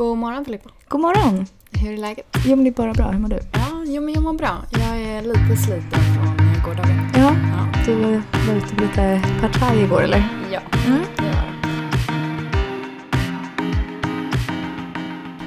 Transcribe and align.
God 0.00 0.18
morgon 0.18 0.44
Filippa. 0.44 0.70
God 0.88 1.00
morgon! 1.00 1.46
Hur 1.72 1.92
är 1.92 1.96
läget? 1.96 2.26
Jo 2.44 2.56
men 2.56 2.64
det 2.64 2.70
är 2.70 2.74
bara 2.74 2.92
bra. 2.92 3.10
Hur 3.10 3.18
mår 3.18 3.28
du? 3.28 3.38
Ja, 3.52 3.84
jo, 3.86 4.02
men 4.02 4.14
jag 4.14 4.22
mår 4.22 4.32
bra. 4.32 4.58
Jag 4.72 5.00
är 5.02 5.22
lite 5.22 5.56
sliten 5.66 6.00
från 6.14 6.36
gårdagen. 6.64 7.08
Ja, 7.14 7.36
Ja. 7.52 7.82
du 7.86 7.94
var 8.48 8.56
ute 8.56 8.74
på 8.74 8.80
lite 8.82 9.22
partaj 9.40 9.82
igår 9.82 10.02
eller? 10.02 10.28
Ja, 10.52 10.60
Mm. 10.86 11.00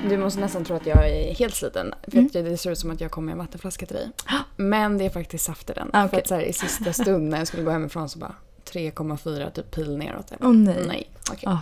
Du 0.10 0.18
måste 0.18 0.40
nästan 0.40 0.64
tro 0.66 0.76
att 0.76 0.86
jag 0.86 1.10
är 1.10 1.34
helt 1.34 1.56
sliten. 1.56 1.94
För 2.08 2.18
Mm. 2.18 2.30
det 2.34 2.58
ser 2.58 2.72
ut 2.72 2.78
som 2.80 2.92
att 2.92 3.02
jag 3.02 3.12
kommer 3.12 3.26
med 3.26 3.34
en 3.34 3.38
vattenflaska 3.40 3.86
till 3.86 3.96
dig. 3.96 4.10
Men 4.56 4.98
det 4.98 5.06
är 5.06 5.10
faktiskt 5.10 5.46
saft 5.46 5.70
i 5.70 5.74
den. 5.74 5.90
Ah, 5.94 6.08
För 6.08 6.18
att 6.18 6.28
så 6.28 6.36
här, 6.36 6.42
i 6.42 6.54
sista 6.54 6.94
stund 6.94 7.30
när 7.30 7.38
jag 7.38 7.48
skulle 7.48 7.64
gå 7.64 7.72
hemifrån 7.72 8.10
så 8.10 8.20
bara 8.20 8.36
3,4 8.74 9.52
typ 9.52 9.72
pil 9.72 9.98
neråt. 9.98 10.32
Åh 10.42 10.54
nej. 10.54 10.84
Nej, 10.88 11.10
okej. 11.32 11.44
Ah. 11.46 11.60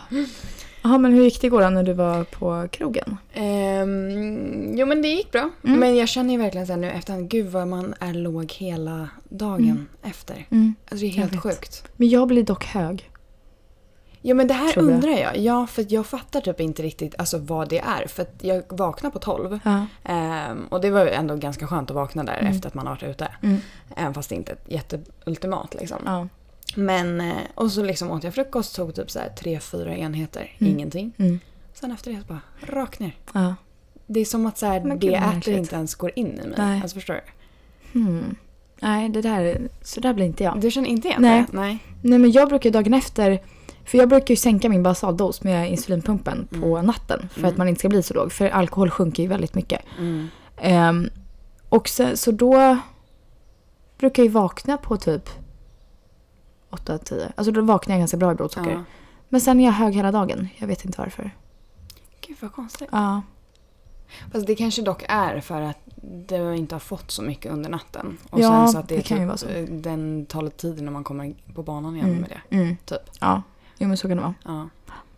Jaha, 0.84 0.98
men 0.98 1.14
hur 1.14 1.24
gick 1.24 1.42
det 1.42 1.48
igår 1.48 1.62
då 1.62 1.70
när 1.70 1.84
du 1.84 1.94
var 1.94 2.24
på 2.24 2.68
krogen? 2.72 3.18
Ehm, 3.34 4.78
jo 4.78 4.86
men 4.86 5.02
det 5.02 5.08
gick 5.08 5.32
bra. 5.32 5.50
Mm. 5.64 5.80
Men 5.80 5.96
jag 5.96 6.08
känner 6.10 6.34
ju 6.34 6.40
verkligen 6.40 6.68
här 6.68 6.78
nu 6.78 6.90
efterhand, 6.92 7.30
gud 7.30 7.48
vad 7.48 7.68
man 7.68 7.94
är 8.00 8.14
låg 8.14 8.52
hela 8.52 9.10
dagen 9.30 9.64
Mm. 9.70 9.88
efter. 10.04 10.48
Mm. 10.50 10.76
Alltså 10.90 10.98
det 10.98 11.06
är 11.06 11.10
helt 11.12 11.42
sjukt. 11.44 11.84
Men 11.98 12.10
jag 12.10 12.28
blir 12.28 12.44
dock 12.44 12.66
hög. 12.66 13.08
Ja 14.24 14.36
men 14.36 14.48
det 14.48 14.54
här 14.54 14.74
jag. 14.76 14.84
undrar 14.86 15.12
jag. 15.12 15.38
Ja 15.38 15.68
för 15.68 15.86
jag 15.90 16.06
fattar 16.06 16.42
typ 16.42 16.60
inte 16.60 16.84
riktigt 16.84 17.16
alltså, 17.18 17.38
vad 17.38 17.70
det 17.70 17.80
är. 17.80 18.08
För 18.08 18.22
att 18.22 18.36
jag 18.42 18.64
vaknade 18.70 19.14
på 19.14 19.20
12. 19.20 19.60
Ja. 19.64 19.86
Ehm, 20.04 20.66
och 20.70 20.82
det 20.82 20.90
var 20.90 21.04
ju 21.06 21.10
ändå 21.10 21.36
ganska 21.36 21.68
skönt 21.68 21.90
att 21.90 21.96
vakna 21.96 22.24
där 22.24 22.38
Mm. 22.38 22.52
efter 22.52 22.68
att 22.68 22.74
man 22.74 22.88
har 22.88 22.94
varit 22.96 23.04
ute. 23.04 23.28
Mm. 23.44 23.58
Även 23.96 24.14
fast 24.14 24.30
det 24.30 24.36
inte 24.36 24.52
är 24.52 24.58
jätteultimat 24.68 25.74
liksom. 25.80 25.98
Ja. 26.06 26.28
Men, 26.76 27.22
eh, 27.22 27.38
och 27.56 27.72
så 27.72 27.84
liksom 27.84 28.12
åt 28.12 28.24
jag 28.24 28.34
frukost, 28.34 28.76
tog 28.76 28.96
typ 28.96 29.12
så 29.12 29.20
här 29.20 29.30
tre, 29.30 29.60
fyra 29.60 29.96
enheter. 29.96 30.56
Mm. 30.60 30.74
Ingenting. 30.74 31.14
Mm. 31.18 31.40
Sen 31.74 31.92
efter 31.92 32.12
det 32.12 32.18
så 32.22 32.26
bara 32.28 32.42
rakt 32.62 33.00
ner. 33.00 33.16
Ja. 33.34 33.56
Det 34.08 34.20
är 34.20 34.26
som 34.26 34.46
att 34.46 34.58
så 34.58 34.66
här, 34.66 34.80
gud, 34.80 35.00
det 35.00 35.10
vad 35.10 35.20
äter 35.20 35.34
märkligt. 35.34 35.58
inte 35.58 35.76
ens 35.76 35.96
går 35.96 36.12
in 36.16 36.28
i 36.28 36.48
mig. 36.48 36.56
Nej. 36.58 36.82
Alltså 36.82 36.96
förstår 36.96 37.14
du? 37.14 37.22
Hmm. 38.00 38.36
Nej, 38.80 39.10
det 39.10 39.22
där, 39.22 39.62
så 39.82 40.00
där 40.00 40.14
blir 40.14 40.26
inte 40.26 40.44
jag. 40.44 40.60
Du 40.62 40.72
känner 40.72 40.88
inte 40.90 41.08
igen 41.08 41.22
Nej. 41.22 41.42
det? 41.52 41.58
Nej. 41.58 41.80
Nej 42.02 42.20
men 42.20 42.32
jag 42.32 42.50
brukar 42.50 42.72
dagen 42.72 42.94
efter, 42.94 43.42
för 43.86 43.98
jag 43.98 44.10
brukar 44.10 44.32
ju 44.32 44.36
sänka 44.36 44.70
min 44.70 44.84
basaldos 44.84 45.44
med 45.44 45.72
insulinpumpen 45.72 46.48
på 46.62 46.76
Mm. 46.78 46.86
natten 46.86 47.30
för 47.32 47.40
Mm. 47.40 47.52
att 47.52 47.58
man 47.58 47.68
inte 47.68 47.80
ska 47.80 47.90
bli 47.90 48.04
så 48.04 48.14
låg. 48.14 48.32
För 48.32 48.50
alkohol 48.50 48.90
sjunker 48.90 49.24
ju 49.24 49.30
väldigt 49.30 49.56
mycket. 49.56 49.82
Mm. 50.00 50.28
Ehm, 50.58 51.10
och 51.70 51.90
så, 51.90 52.18
så 52.18 52.32
då 52.32 52.78
brukar 54.00 54.24
jag 54.24 54.28
ju 54.28 54.32
vakna 54.34 54.78
på 54.78 54.98
typ 54.98 55.30
8-10. 56.72 57.32
Alltså 57.36 57.52
då 57.52 57.62
vaknar 57.62 57.96
jag 57.96 58.02
ganska 58.02 58.18
bra 58.18 58.32
i 58.32 58.36
blodsocker. 58.36 58.72
Ja. 58.72 58.84
Men 59.30 59.42
sen 59.42 59.60
är 59.60 59.66
jag 59.66 59.72
hög 59.72 59.94
hela 59.96 60.12
dagen. 60.12 60.48
Jag 60.58 60.68
vet 60.68 60.86
inte 60.86 61.02
varför. 61.02 61.32
Gud 62.28 62.38
vad 62.42 62.52
konstigt. 62.54 62.90
Ja. 62.92 63.22
Fast 64.32 64.48
det 64.48 64.56
kanske 64.56 64.82
dock 64.82 65.04
är 65.10 65.40
för 65.42 65.62
att 65.62 65.78
du 66.28 66.56
inte 66.56 66.76
har 66.76 66.80
fått 66.80 67.12
så 67.12 67.22
mycket 67.22 67.52
under 67.52 67.70
natten. 67.70 68.18
Och 68.30 68.40
Ja, 68.40 68.50
sen 68.50 68.68
så 68.68 68.78
att 68.80 68.88
det, 68.90 68.96
det 68.96 69.02
kan 69.02 69.18
ju 69.18 69.24
typ, 69.24 69.28
vara 69.28 69.38
så. 69.38 69.48
eh, 69.48 69.64
den 69.70 70.26
tar 70.26 70.42
lite 70.42 70.58
tid 70.58 70.82
när 70.82 70.92
man 70.92 71.04
kommer 71.04 71.34
på 71.56 71.64
banan 71.64 71.96
igen 71.96 72.08
Mm. 72.10 72.22
med 72.22 72.30
det. 72.50 72.56
Mm. 72.56 72.78
Typ. 72.86 73.02
Ja. 73.20 73.42
Jo 73.78 73.88
men 73.88 73.98
så 73.98 74.08
kan 74.08 74.18
det 74.18 74.24
vara. 74.24 74.34
Ja. 74.46 74.70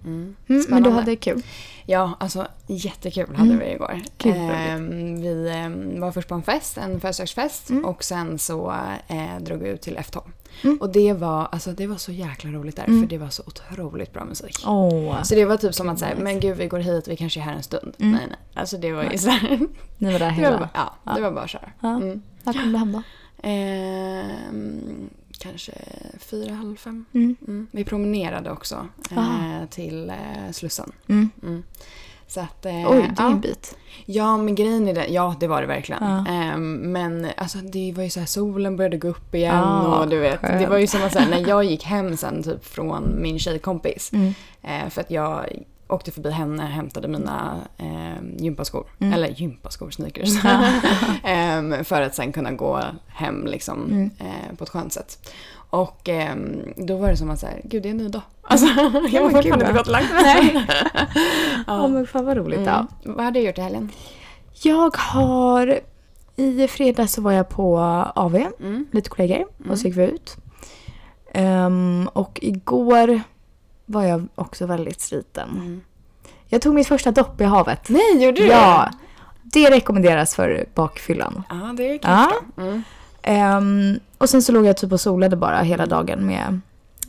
Mm. 0.06 0.36
Mm, 0.48 0.66
men 0.70 0.84
du 0.84 0.90
hade 0.90 1.16
kul. 1.16 1.42
Ja, 1.86 2.18
alltså 2.20 2.48
jättekul 2.68 3.36
hade 3.36 3.50
Mm. 3.54 3.59
vi 3.59 3.72
igår. 3.73 4.02
Ehm, 4.26 5.22
vi 5.22 5.50
ehm, 5.56 6.00
var 6.02 6.12
först 6.12 6.28
på 6.28 6.36
en 6.36 6.44
fest, 6.44 6.78
en 6.78 7.00
födelsedagsfest 7.00 7.70
Mm. 7.70 7.86
och 7.86 8.04
sen 8.04 8.40
så 8.40 8.74
eh, 9.08 9.40
drog 9.42 9.59
vi 9.59 9.70
ut 9.70 9.81
till 9.81 9.98
F12. 9.98 10.22
Mm. 10.64 10.78
Och 10.81 10.90
det 10.92 11.14
var, 11.14 11.48
alltså, 11.52 11.72
det 11.72 11.88
var 11.88 11.96
så 11.98 12.12
jäkla 12.12 12.52
roligt 12.52 12.76
där 12.76 12.84
Mm. 12.88 13.02
för 13.02 13.09
det 13.09 13.18
var 13.18 13.30
så 13.30 13.44
otroligt 13.48 14.14
bra 14.14 14.26
musik. 14.26 14.64
Åh. 14.68 15.24
Så 15.24 15.36
det 15.36 15.46
var 15.46 15.58
typ 15.58 15.74
som 15.76 15.90
att 15.90 16.00
säga, 16.00 16.12
Nice. 16.12 16.24
men 16.24 16.40
gud 16.40 16.58
vi 16.58 16.68
går 16.68 16.80
hit, 16.80 17.08
vi 17.08 17.16
kanske 17.16 17.40
är 17.40 17.44
här 17.44 17.54
en 17.56 17.64
stund. 17.64 17.94
Mm. 18.00 18.12
Nej 18.12 18.26
nej. 18.30 18.38
Alltså 18.54 18.78
det 18.78 18.92
var 18.92 19.04
ju 19.04 19.18
så 19.18 19.30
här, 19.30 19.59
Ni 19.98 20.12
var 20.14 20.20
där 20.20 20.20
det 20.20 20.26
var 20.26 20.31
hela. 20.31 20.58
bara, 20.58 20.70
ja, 20.74 20.94
Ja. 21.04 21.14
det 21.16 21.22
var 21.22 21.31
bara 21.31 21.44
att 21.44 21.50
köra. 21.50 21.70
Ja. 21.80 21.90
Mm. 21.96 22.22
När 22.44 22.54
kom 22.54 22.72
du 22.72 22.78
hem 22.78 22.92
då? 22.92 23.02
Ehm, 23.44 24.93
kanske 25.44 25.72
fyra, 26.20 26.54
halv 26.54 26.76
fem. 26.78 27.06
Mm. 27.14 27.36
Mm. 27.48 27.68
Vi 27.72 27.84
promenerade 27.84 28.52
också 28.52 28.88
eh, 29.12 29.70
till 29.70 30.09
eh, 30.09 30.52
Slussen. 30.52 30.92
Mm. 31.08 31.30
Mm. 31.44 31.64
Så 32.28 32.40
att, 32.40 32.66
eh, 32.66 32.92
Oj, 32.92 32.98
det 32.98 33.04
är 33.04 33.14
ja. 33.18 33.31
en 33.31 33.42
bit. 33.42 33.76
Ja, 34.06 34.38
men 34.38 34.56
grejen 34.56 34.88
är 34.88 34.94
det. 34.94 35.08
Ja, 35.08 35.36
det 35.40 35.48
var 35.48 35.62
det 35.62 35.68
verkligen. 35.68 36.03
Ja. 36.03 36.26
Ehm, 36.32 36.74
men 36.74 37.28
alltså, 37.38 37.58
det 37.58 37.94
var 37.96 38.03
ju 38.03 38.09
så 38.09 38.20
här, 38.20 38.28
solen 38.28 38.78
började 38.78 38.98
gå 38.98 39.08
upp 39.08 39.36
igen 39.36 39.56
Ja, 39.56 40.00
och 40.00 40.09
du 40.09 40.20
vet. 40.20 40.42
Det 40.42 40.48
skönt. 40.48 40.70
var 40.70 40.78
ju 40.78 40.88
som 40.88 41.03
att 41.03 41.14
säga 41.14 41.28
när 41.30 41.48
jag 41.50 41.64
gick 41.64 41.84
hem 41.84 42.18
sen 42.18 42.44
typ 42.44 42.66
från 42.66 43.22
min 43.22 43.40
tjejkompis. 43.40 44.14
Mm. 44.14 44.34
Eh, 44.62 44.90
för 44.90 45.02
att 45.02 45.12
jag 45.12 45.64
åkte 45.94 46.12
förbi 46.12 46.30
henne 46.31 46.64
och 46.64 46.70
hämtade 46.70 47.08
mina 47.08 47.56
eh, 47.78 48.24
gympaskor. 48.44 48.86
Mm. 49.00 49.14
Eller 49.14 49.28
gympaskor, 49.28 49.90
sneakers. 49.92 50.30
Ehm, 51.24 51.84
för 51.86 52.02
att 52.02 52.16
sen 52.16 52.31
kunna 52.31 52.52
gå 52.52 52.80
hem 53.08 53.46
liksom, 53.48 53.84
Mm. 53.92 54.09
eh, 54.20 54.56
på 54.58 54.64
ett 54.64 54.70
skönt 54.70 54.94
sätt. 54.94 55.32
Och 55.70 56.09
ehm, 56.09 56.62
då 56.78 56.98
var 56.98 57.09
det 57.09 57.18
som 57.18 57.30
att 57.30 57.40
säga, 57.40 57.53
gud 57.64 57.84
det 57.84 57.90
är 57.90 57.92
en 57.92 57.98
ny 57.98 58.08
dag. 58.08 58.22
Alltså, 58.42 58.66
jag 58.68 58.92
var 58.92 59.02
gud, 59.02 59.32
fortfarande 59.32 59.50
inte 59.66 59.74
gått 59.78 59.88
lagt. 59.88 60.08
Nej. 60.24 60.66
ja. 60.68 61.06
Ja 61.68 61.88
men 61.88 62.08
fan 62.08 62.26
vad 62.26 62.38
roligt. 62.38 62.59
Mm. 62.59 62.88
Vad 63.03 63.26
har 63.26 63.32
du 63.32 63.40
gjort 63.40 63.58
i 63.58 63.62
helgen? 63.62 63.90
Jag 64.64 64.96
har... 64.98 65.80
I 66.36 66.68
fredags 66.68 67.14
så 67.14 67.22
var 67.22 67.32
jag 67.32 67.50
på 67.50 67.78
AV, 68.16 68.36
Mm. 68.59 68.86
lite 68.92 69.09
kollegor, 69.09 69.36
Mm. 69.59 69.72
och 69.72 69.80
så 69.80 69.88
gick 69.88 69.98
vi 69.98 70.03
ut. 70.03 70.36
Ehm, 71.34 72.09
och 72.14 72.40
igår 72.42 73.22
var 73.94 74.04
jag 74.04 74.28
också 74.36 74.66
väldigt 74.66 75.02
sliten. 75.02 75.50
Mm. 75.50 75.81
Jag 76.48 76.62
tog 76.62 76.74
mitt 76.76 76.88
första 76.88 77.12
dopp 77.12 77.42
i 77.42 77.44
havet. 77.44 77.90
Nej, 77.90 78.26
gjorde 78.26 78.42
du 78.42 78.48
Ja, 78.48 78.90
det 79.44 79.70
rekommenderas 79.70 80.36
för 80.36 80.66
bakfyllan. 80.76 81.44
Ja, 81.50 81.74
det 81.78 81.98
kan 81.98 82.12
Ja. 82.12 82.20
jag 82.32 82.44
förstå. 82.46 82.62
Mm. 82.62 82.84
Ehm, 83.24 84.00
och 84.18 84.30
sen 84.30 84.42
så 84.42 84.52
låg 84.52 84.66
jag 84.66 84.78
typ 84.78 84.92
och 84.92 85.02
solade 85.02 85.36
bara 85.36 85.62
hela 85.62 85.86
dagen 85.86 86.26
med 86.26 86.59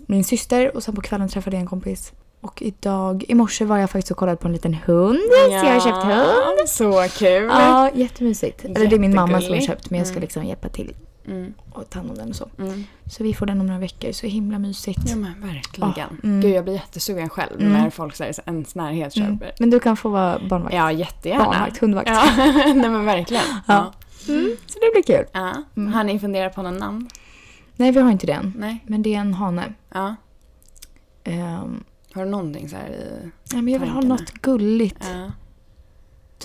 min 0.07 0.25
syster 0.25 0.77
och 0.77 0.83
sen 0.83 0.95
på 0.95 1.01
kvällen 1.01 1.29
träffade 1.29 1.57
jag 1.57 1.61
en 1.61 1.67
kompis. 1.67 2.13
Och 2.41 2.63
idag, 2.63 3.25
i 3.29 3.35
morse 3.35 3.65
var 3.65 3.79
jag 3.79 3.91
faktiskt 3.91 4.11
och 4.11 4.17
kollade 4.17 4.37
på 4.37 4.47
en 4.49 4.53
liten 4.53 4.75
hund. 4.87 5.19
Så 5.47 5.51
jag 5.67 5.73
har 5.75 5.81
köpt 5.81 6.05
hund. 6.05 6.69
Så 6.69 7.19
kul. 7.19 7.45
Ja, 7.53 7.91
jättemysigt. 7.95 8.65
Eller 8.65 8.87
det 8.87 8.97
är 8.97 9.01
min 9.01 9.15
mamma 9.15 9.41
som 9.41 9.55
har 9.55 9.61
köpt 9.61 9.91
men 9.91 9.99
jag 9.99 10.07
ska 10.07 10.15
Mm. 10.15 10.23
liksom 10.23 10.45
hjälpa 10.45 10.69
till 10.69 10.95
Mm. 11.27 11.55
och 11.73 11.91
ta 11.91 11.99
hand 11.99 12.11
om 12.11 12.17
den 12.17 12.29
och 12.29 12.37
så. 12.37 12.49
Mm. 12.59 12.85
Så 13.07 13.23
vi 13.25 13.35
får 13.35 13.47
den 13.47 13.61
om 13.61 13.67
några 13.67 13.81
veckor, 13.81 14.13
så 14.13 14.27
himla 14.27 14.59
mysigt. 14.59 15.01
Ja 15.07 15.17
men 15.17 15.41
verkligen. 15.41 15.91
Ah, 15.91 15.95
mm. 16.23 16.41
Gud 16.41 16.51
jag 16.55 16.65
blir 16.65 16.75
jättesugen 16.75 17.29
själv 17.29 17.61
Mm. 17.61 17.73
när 17.73 17.91
folk 17.91 18.17
säger 18.17 18.33
så 18.33 18.43
ens 18.47 18.75
närhet 18.75 19.17
Mm. 19.17 19.39
köper. 19.39 19.53
Men 19.61 19.71
du 19.71 19.81
kan 19.81 19.97
få 19.97 20.09
vara 20.09 20.39
barnvakt. 20.49 20.75
Ja 20.75 20.93
jättegärna. 20.93 21.45
Barnvakt, 21.45 21.79
hundvakt. 21.79 22.09
Ja, 22.09 22.25
nej 22.75 22.91
men 22.91 23.05
verkligen. 23.05 23.43
Ja. 23.67 23.93
Mm, 24.29 24.57
så 24.67 24.79
det 24.81 24.91
blir 25.03 25.17
kul. 25.17 25.27
Ja. 25.33 25.53
Mm. 25.77 25.93
Har 25.93 26.05
ni 26.05 26.19
funderat 26.19 26.55
på 26.55 26.63
någon 26.63 26.77
namn? 26.79 27.09
Nej, 27.77 27.93
vi 27.93 28.01
har 28.01 28.11
inte 28.11 28.27
det 28.27 28.33
än. 28.33 28.53
Nej. 28.57 28.85
Men 28.87 29.03
det 29.03 29.15
är 29.15 29.19
en 29.21 29.35
hane. 29.35 29.73
Ja. 29.95 30.15
Ehm, 31.25 31.85
Har 32.15 32.25
du 32.25 32.31
någonting 32.31 32.69
så 32.69 32.77
här 32.77 32.89
i... 32.89 33.31
nej, 33.53 33.63
men 33.63 33.73
jag 33.73 33.81
vill 33.81 33.89
ha 33.89 33.95
Tankarna. 34.01 34.15
något 34.15 34.33
gulligt. 34.33 35.07
Ja. 35.13 35.31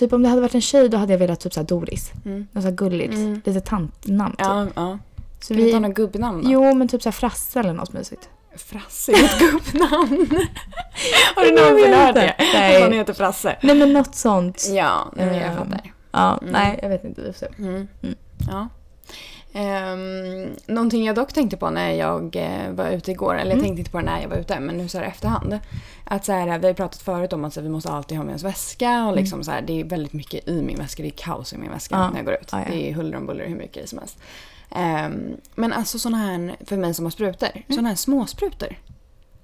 Typ 0.00 0.12
om 0.12 0.22
det 0.22 0.28
hade 0.28 0.40
varit 0.40 0.54
en 0.54 0.60
tjej 0.60 0.88
då 0.88 0.96
hade 0.96 1.12
jag 1.12 1.18
velat 1.18 1.40
typ 1.40 1.54
så 1.54 1.60
här 1.60 1.66
Doris. 1.66 2.12
Mm. 2.24 2.46
Något 2.52 2.62
så 2.62 2.68
här 2.68 2.76
gulligt. 2.76 3.14
Mm. 3.14 3.40
Lite 3.44 3.60
tantnamn 3.60 4.30
typ. 4.36 4.46
Ja, 4.46 4.66
ja. 4.74 4.98
Så 5.40 5.54
vi 5.54 5.72
ta 5.72 5.78
vi... 5.78 5.80
något 5.88 5.96
gubbnamn 5.96 6.42
då? 6.44 6.50
Jo, 6.50 6.74
men 6.74 6.88
typ 6.88 7.02
så 7.02 7.06
här 7.08 7.12
Frasse 7.12 7.60
eller 7.60 7.72
något 7.72 7.92
mysigt. 7.92 8.28
Frasse 8.56 9.12
är 9.12 9.24
ett 9.24 9.38
gubbnamn. 9.40 10.30
Har 11.36 11.44
du 11.44 11.50
någonsin 11.62 11.92
hört 11.94 12.08
inte. 12.08 12.20
det? 12.20 12.34
Nej. 12.38 12.76
Att 12.76 12.82
han 12.82 12.92
heter 12.92 13.12
Frasse? 13.12 13.56
Nej, 13.62 13.76
men 13.76 13.92
något 13.92 14.14
sånt. 14.14 14.66
Ja, 14.70 15.12
nej, 15.16 15.26
men 15.26 15.34
jag 15.34 15.44
Ehm, 15.50 15.56
fattar. 15.56 15.92
Ja, 16.12 16.38
Mm. 16.42 16.52
nej, 16.52 16.78
jag 16.82 16.88
vet 16.88 17.04
inte. 17.04 17.20
Vi 17.22 17.32
får 17.32 17.38
se. 17.38 17.46
Mm. 17.58 17.88
Mm. 18.02 18.14
Ja. 18.50 18.68
Um, 19.54 20.56
någonting 20.66 21.04
jag 21.04 21.16
dock 21.16 21.32
tänkte 21.32 21.56
på 21.56 21.70
när 21.70 21.90
jag 21.90 22.36
eh, 22.36 22.70
var 22.72 22.90
ute 22.90 23.10
igår, 23.10 23.34
eller 23.34 23.50
jag 23.50 23.52
Mm. 23.52 23.64
tänkte 23.64 23.78
inte 23.80 23.90
på 23.90 23.98
det 23.98 24.04
när 24.04 24.22
jag 24.22 24.28
var 24.28 24.36
ute, 24.36 24.60
men 24.60 24.76
nu 24.76 24.88
så 24.88 24.98
här 24.98 25.04
efterhand. 25.04 25.58
Att 26.04 26.24
så 26.24 26.32
här, 26.32 26.58
vi 26.58 26.66
har 26.66 26.74
pratat 26.74 27.02
förut 27.02 27.32
om 27.32 27.44
att 27.44 27.54
så 27.54 27.60
här, 27.60 27.62
vi 27.64 27.68
måste 27.70 27.90
alltid 27.90 28.16
ha 28.16 28.24
med 28.24 28.34
oss 28.34 28.42
väska 28.42 29.04
och 29.06 29.16
liksom 29.16 29.44
så 29.44 29.50
här, 29.50 29.62
det 29.62 29.80
är 29.80 29.84
väldigt 29.84 30.12
mycket 30.12 30.48
i 30.48 30.62
min 30.62 30.78
väska, 30.78 31.02
det 31.02 31.08
är 31.08 31.16
kaos 31.16 31.52
i 31.52 31.58
min 31.58 31.70
väska 31.70 31.94
Ja. 31.94 32.10
när 32.10 32.16
jag 32.16 32.24
går 32.26 32.34
ut. 32.34 32.48
Ja, 32.52 32.58
ja. 32.58 32.64
Det 32.70 32.90
är 32.90 32.94
huller 32.94 33.16
om 33.16 33.26
buller 33.26 33.46
hur 33.48 33.56
mycket 33.56 33.88
som 33.88 33.98
helst. 33.98 34.18
Ehm, 34.70 35.36
men 35.54 35.72
alltså 35.72 35.98
sådana 35.98 36.18
här, 36.18 36.56
för 36.66 36.76
mig 36.76 36.94
som 36.94 37.04
har 37.06 37.10
sprutor, 37.10 37.48
sådana 37.68 37.88
här 37.88 37.96
småsprutor. 37.96 38.76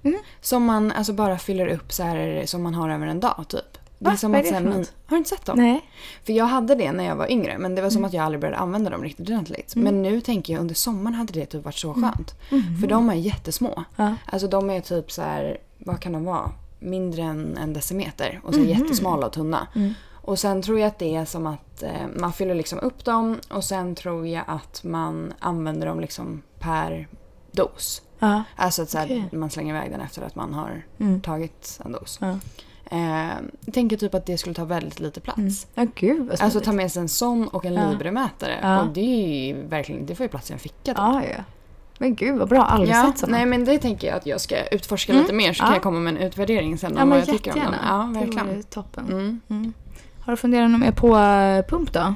Mm. 0.03 0.19
Som 0.41 0.65
man 0.65 0.91
alltså 0.91 1.13
bara 1.13 1.37
fyller 1.37 1.67
upp 1.67 1.91
så 1.93 2.03
här 2.03 2.43
som 2.45 2.63
man 2.63 2.73
har 2.73 2.89
över 2.89 3.07
en 3.07 3.19
dag 3.19 3.45
typ. 3.47 3.76
Det 3.99 4.05
Va? 4.05 4.11
är 4.11 4.15
som 4.15 4.31
Vad 4.31 4.39
är 4.39 4.43
att 4.43 4.49
det 4.49 4.55
här, 4.55 4.61
för 4.71 4.77
något? 4.79 4.93
Har 5.05 5.15
du 5.15 5.17
inte 5.17 5.29
sett 5.29 5.45
dem? 5.45 5.57
Nej. 5.57 5.81
För 6.25 6.33
jag 6.33 6.45
hade 6.45 6.75
det 6.75 6.91
när 6.91 7.03
jag 7.03 7.15
var 7.15 7.31
yngre 7.31 7.57
men 7.57 7.75
det 7.75 7.81
var 7.81 7.89
som 7.89 7.97
Mm. 7.97 8.07
att 8.07 8.13
jag 8.13 8.23
aldrig 8.25 8.41
började 8.41 8.57
använda 8.57 8.89
dem 8.89 9.03
riktigt 9.03 9.29
ordentligt. 9.29 9.75
Mm. 9.75 9.83
Men 9.83 10.01
nu 10.03 10.21
tänker 10.21 10.53
jag 10.53 10.59
under 10.61 10.75
sommaren 10.75 11.15
hade 11.15 11.33
det 11.33 11.45
typ 11.45 11.65
varit 11.65 11.75
så 11.75 11.93
Mm. 11.93 12.01
skönt. 12.11 12.35
Mhm. 12.51 12.77
För 12.81 12.87
de 12.87 13.09
är 13.09 13.13
jättesmå. 13.15 13.83
Ja. 13.95 14.15
Alltså 14.25 14.47
de 14.47 14.69
är 14.69 14.81
typ 14.81 15.11
så 15.11 15.21
här, 15.21 15.57
vad 15.77 15.99
kan 15.99 16.11
de 16.11 16.25
vara? 16.25 16.51
Mindre 16.79 17.21
än 17.21 17.57
en 17.57 17.73
decimeter 17.73 18.39
och 18.43 18.53
så 18.53 18.59
Mhm. 18.59 18.69
jättesmala 18.69 19.25
och 19.25 19.33
tunna. 19.33 19.67
Mm. 19.75 19.93
Och 20.11 20.39
sen 20.39 20.61
tror 20.61 20.79
jag 20.79 20.87
att 20.87 20.99
det 20.99 21.15
är 21.15 21.25
som 21.25 21.47
att 21.47 21.83
eh, 21.83 21.91
man 22.15 22.33
fyller 22.33 22.55
liksom 22.55 22.79
upp 22.79 23.05
dem 23.05 23.37
och 23.49 23.63
sen 23.63 23.95
tror 23.95 24.27
jag 24.27 24.43
att 24.47 24.83
man 24.83 25.33
använder 25.39 25.87
dem 25.87 25.99
liksom 25.99 26.41
per 26.59 27.07
dos. 27.51 28.01
Ja. 28.19 28.43
Alltså 28.55 28.81
att 28.81 28.89
så 28.89 28.97
här, 28.97 29.05
Okej. 29.05 29.29
man 29.31 29.49
slänger 29.49 29.75
iväg 29.75 29.91
den 29.91 30.01
efter 30.01 30.21
att 30.21 30.35
man 30.35 30.53
har 30.53 30.85
Mm. 30.99 31.21
tagit 31.21 31.79
en 31.85 31.91
dos. 31.91 32.17
Ja. 32.21 32.39
Eh, 32.91 33.71
tänker 33.73 33.97
typ 33.97 34.13
att 34.15 34.25
det 34.25 34.37
skulle 34.37 34.55
ta 34.55 34.65
väldigt 34.65 34.99
lite 34.99 35.19
plats. 35.19 35.37
Mm. 35.37 35.51
Ja, 35.75 35.85
gud 35.95 36.27
vad 36.27 36.41
Alltså 36.41 36.59
ta 36.59 36.71
med 36.71 36.91
sig 36.91 37.01
en 37.01 37.09
sån 37.09 37.47
och 37.47 37.65
en 37.65 37.73
Ja. 37.73 37.89
Libre-mätare. 37.91 38.59
Ja. 38.61 38.81
Och 38.81 38.87
det 38.93 39.01
är 39.01 39.47
ju 39.47 39.67
verkligen, 39.67 40.05
det 40.05 40.15
får 40.15 40.23
ju 40.23 40.27
plats 40.29 40.49
i 40.49 40.53
en 40.53 40.59
ficka 40.59 40.75
typ. 40.83 40.97
Ja, 40.97 41.21
ja. 41.37 41.43
Men 41.99 42.15
gud 42.15 42.37
vad 42.39 42.49
bra. 42.49 42.63
Aldrig 42.63 42.95
Ja, 42.95 43.05
sett 43.05 43.17
såna. 43.17 43.37
nej 43.37 43.45
men 43.45 43.65
det 43.65 43.77
tänker 43.77 44.07
jag 44.07 44.17
att 44.17 44.25
jag 44.25 44.41
ska 44.41 44.55
utforska 44.67 45.11
Mm. 45.11 45.23
lite 45.23 45.35
mer 45.35 45.53
så 45.53 45.61
Ja. 45.61 45.65
kan 45.65 45.73
jag 45.73 45.83
komma 45.83 45.99
med 45.99 46.15
en 46.17 46.21
utvärdering 46.21 46.77
sen 46.77 46.93
ja, 46.95 47.03
om 47.03 47.09
vad 47.09 47.19
men 47.19 47.27
jag 47.27 47.37
tycker 47.37 47.53
om 47.53 47.59
dem. 47.65 47.75
Ja, 47.87 48.09
Det 48.13 48.19
verkligen. 48.19 48.47
vore 48.47 48.63
toppen. 48.63 49.05
Mm. 49.05 49.41
Mm. 49.49 49.73
Har 50.19 50.33
du 50.33 50.37
funderat 50.37 50.71
något 50.71 50.79
mer 50.81 50.91
på 50.91 51.17
eh, 51.17 51.65
pump 51.69 51.93
då? 51.93 52.13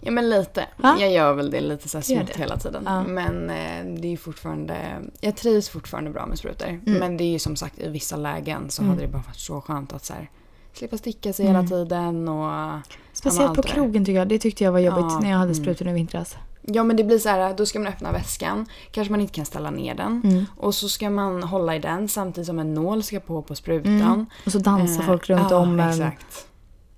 Ja 0.00 0.10
men 0.10 0.30
lite. 0.30 0.66
Ja. 0.82 0.96
Jag 1.00 1.12
gör 1.12 1.32
väl 1.32 1.50
det 1.50 1.60
lite 1.60 1.88
så 1.88 2.00
smått 2.02 2.30
hela 2.36 2.56
tiden. 2.56 2.82
Ja. 2.86 3.02
Men 3.02 3.50
eh, 3.50 4.00
det 4.00 4.06
är 4.08 4.10
ju 4.10 4.16
fortfarande, 4.16 4.76
jag 5.20 5.36
trivs 5.36 5.68
fortfarande 5.68 6.10
bra 6.10 6.26
med 6.26 6.38
sprutor. 6.38 6.68
Mm. 6.68 6.80
Men 6.98 7.16
det 7.16 7.24
är 7.24 7.32
ju 7.32 7.38
som 7.38 7.56
sagt 7.56 7.78
i 7.78 7.88
vissa 7.88 8.16
lägen 8.16 8.70
så 8.70 8.82
Mm. 8.82 8.90
hade 8.94 9.06
det 9.06 9.12
bara 9.12 9.22
varit 9.26 9.36
så 9.36 9.60
skönt 9.60 9.92
att 9.92 10.04
så 10.04 10.12
här, 10.12 10.30
slippa 10.72 10.98
sticka 10.98 11.32
sig 11.32 11.46
Mm. 11.46 11.56
hela 11.56 11.68
tiden 11.68 12.28
och 12.28 12.78
Speciellt 13.12 13.54
på 13.54 13.62
krogen 13.62 14.04
tycker 14.04 14.18
jag. 14.18 14.28
Det 14.28 14.38
tyckte 14.38 14.64
jag 14.64 14.72
var 14.72 14.78
jobbigt 14.78 15.04
Ja, 15.08 15.18
när 15.22 15.30
jag 15.30 15.38
hade 15.38 15.52
mm. 15.52 15.62
sprutorna 15.64 15.90
i 15.90 15.94
vintras. 15.94 16.36
Ja 16.62 16.84
men 16.84 16.96
det 16.96 17.04
blir 17.04 17.18
så 17.18 17.28
här, 17.28 17.54
då 17.54 17.66
ska 17.66 17.78
man 17.78 17.88
öppna 17.92 18.12
väskan. 18.12 18.66
Kanske 18.90 19.10
man 19.10 19.20
inte 19.20 19.32
kan 19.32 19.44
ställa 19.46 19.70
ner 19.70 19.94
den. 19.94 20.20
Mm. 20.24 20.44
Och 20.56 20.74
så 20.74 20.88
ska 20.88 21.10
man 21.10 21.42
hålla 21.42 21.76
i 21.76 21.78
den 21.78 22.08
samtidigt 22.08 22.46
som 22.46 22.58
en 22.58 22.74
nål 22.74 23.02
ska 23.02 23.20
på 23.20 23.42
på 23.42 23.54
sprutan. 23.54 24.00
Mm. 24.02 24.26
Och 24.46 24.52
så 24.52 24.58
dansar 24.58 25.02
Eh, 25.02 25.06
folk 25.06 25.30
runt 25.30 25.50
ja, 25.50 25.56
om 25.56 25.80
en. 25.80 25.90
Exakt. 25.90 26.46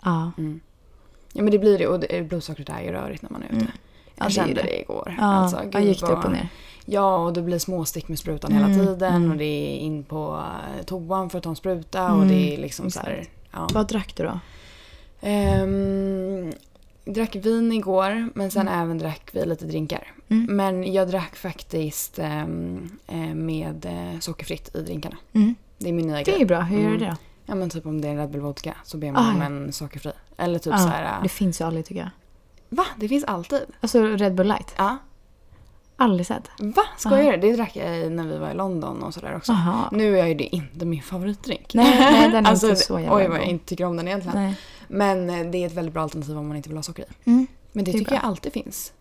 Ja. 0.02 0.30
Mm. 0.38 0.60
Ja 1.32 1.42
men 1.42 1.50
det 1.50 1.58
blir 1.58 1.78
det 1.78 1.86
och 1.86 2.00
det, 2.00 2.28
blodsockret 2.28 2.68
är 2.68 2.80
ju 2.82 2.92
rörigt 2.92 3.22
när 3.22 3.30
man 3.30 3.42
är 3.42 3.46
ute. 3.46 3.54
Mm. 3.54 3.66
Jag 4.14 4.24
Ja, 4.24 4.24
det 4.26 4.32
kände 4.32 4.54
det. 4.54 4.62
det 4.62 4.80
igår. 4.80 5.14
Ja, 5.18 5.24
Alltså, 5.24 5.60
gud 5.70 5.84
gick 5.84 6.00
det 6.00 6.06
upp 6.12 6.24
och 6.24 6.32
ner? 6.32 6.48
Ja, 6.84 7.16
och 7.16 7.32
det 7.32 7.42
blir 7.42 7.58
småstick 7.58 8.08
med 8.08 8.18
sprutan 8.18 8.52
Mm, 8.52 8.62
hela 8.72 8.84
tiden 8.84 9.14
mm. 9.14 9.30
och 9.30 9.36
det 9.36 9.44
är 9.44 9.76
in 9.78 10.04
på 10.04 10.42
eh, 10.78 10.84
toan 10.84 11.30
för 11.30 11.38
att 11.38 11.44
ta 11.44 11.50
en 11.50 11.56
spruta 11.56 12.04
och 12.12 12.22
Mm, 12.22 12.28
det 12.28 12.54
är 12.54 12.58
liksom 12.58 12.90
så 12.90 13.00
här, 13.00 13.24
ja. 13.52 13.68
Vad 13.72 13.88
drack 13.88 14.16
du 14.16 14.22
då? 14.22 14.38
Ehm, 15.20 16.52
drack 17.04 17.36
vin 17.36 17.72
igår 17.72 18.28
men 18.34 18.50
sen 18.50 18.68
Mm. 18.68 18.80
även 18.80 18.98
drack 18.98 19.30
vi 19.32 19.44
lite 19.46 19.64
drinkar. 19.64 20.12
Mm. 20.28 20.56
Men 20.56 20.92
jag 20.92 21.08
drack 21.08 21.36
faktiskt 21.36 22.18
eh, 22.18 22.46
med 23.34 23.86
eh, 23.86 24.18
sockerfritt 24.20 24.74
i 24.76 24.80
drinkarna. 24.82 25.16
Det 25.78 25.88
är 25.88 25.92
min 25.92 26.06
nya 26.06 26.16
Det 26.16 26.22
grej. 26.22 26.42
är 26.42 26.46
bra. 26.46 26.60
Hur 26.60 26.82
gör 26.82 26.90
du 26.90 26.96
det 26.98 27.06
då? 27.06 27.16
Ja 27.46 27.54
men 27.54 27.70
typ 27.70 27.86
om 27.86 28.00
det 28.00 28.08
är 28.08 28.12
en 28.12 28.18
Red 28.18 28.30
Bull 28.30 28.40
vodka 28.40 28.74
så 28.84 28.96
ber 28.96 29.12
man 29.12 29.26
Ah, 29.26 29.30
om 29.30 29.42
en 29.42 29.72
sockerfri. 29.72 30.12
Eller 30.36 30.58
typ 30.58 30.72
Ja, 30.72 30.78
så 30.78 30.88
här. 30.88 31.22
Det 31.22 31.28
finns 31.28 31.60
ju 31.60 31.64
aldrig 31.64 31.86
tycker 31.86 32.00
jag. 32.00 32.10
Va? 32.68 32.84
Det 32.96 33.08
finns 33.08 33.24
alltid? 33.24 33.60
Alltså 33.80 34.02
Red 34.02 34.34
Bull 34.34 34.48
light. 34.48 34.74
Ja. 34.78 34.96
Aldrig 35.96 36.26
sett. 36.26 36.50
Va? 36.58 36.82
Skojar 36.98 37.32
du? 37.32 37.38
Det 37.38 37.56
drack 37.56 37.76
jag 37.76 38.12
när 38.12 38.26
vi 38.26 38.38
var 38.38 38.50
i 38.50 38.54
London 38.54 39.02
och 39.02 39.14
sådär 39.14 39.36
också. 39.36 39.52
Jaha. 39.52 39.88
Nu 39.92 40.18
är 40.18 40.26
ju 40.26 40.34
det 40.34 40.44
inte 40.56 40.86
min 40.86 41.02
favoritdrink. 41.02 41.74
Nej, 41.74 41.98
nej, 42.00 42.30
den 42.30 42.46
är 42.46 42.50
alltså, 42.50 42.68
inte 42.68 42.80
så 42.80 42.98
jävla 42.98 43.16
Oj 43.16 43.28
vad 43.28 43.38
jag 43.38 43.44
inte 43.46 43.66
tycker 43.66 43.84
om 43.84 43.96
den 43.96 44.08
egentligen. 44.08 44.36
Nej. 44.38 44.54
Men 44.88 45.30
eh, 45.30 45.50
det 45.50 45.58
är 45.58 45.66
ett 45.66 45.72
väldigt 45.72 45.94
bra 45.94 46.02
alternativ 46.02 46.38
om 46.38 46.48
man 46.48 46.56
inte 46.56 46.68
vill 46.68 46.78
ha 46.78 46.82
socker 46.82 47.02
i. 47.02 47.30
Mm. 47.30 47.46
Men 47.72 47.84
det, 47.84 47.92
Det 47.92 47.98
tycker 47.98 48.10
bra. 48.10 48.18
jag 48.22 48.24
alltid 48.24 48.52
finns. 48.52 48.92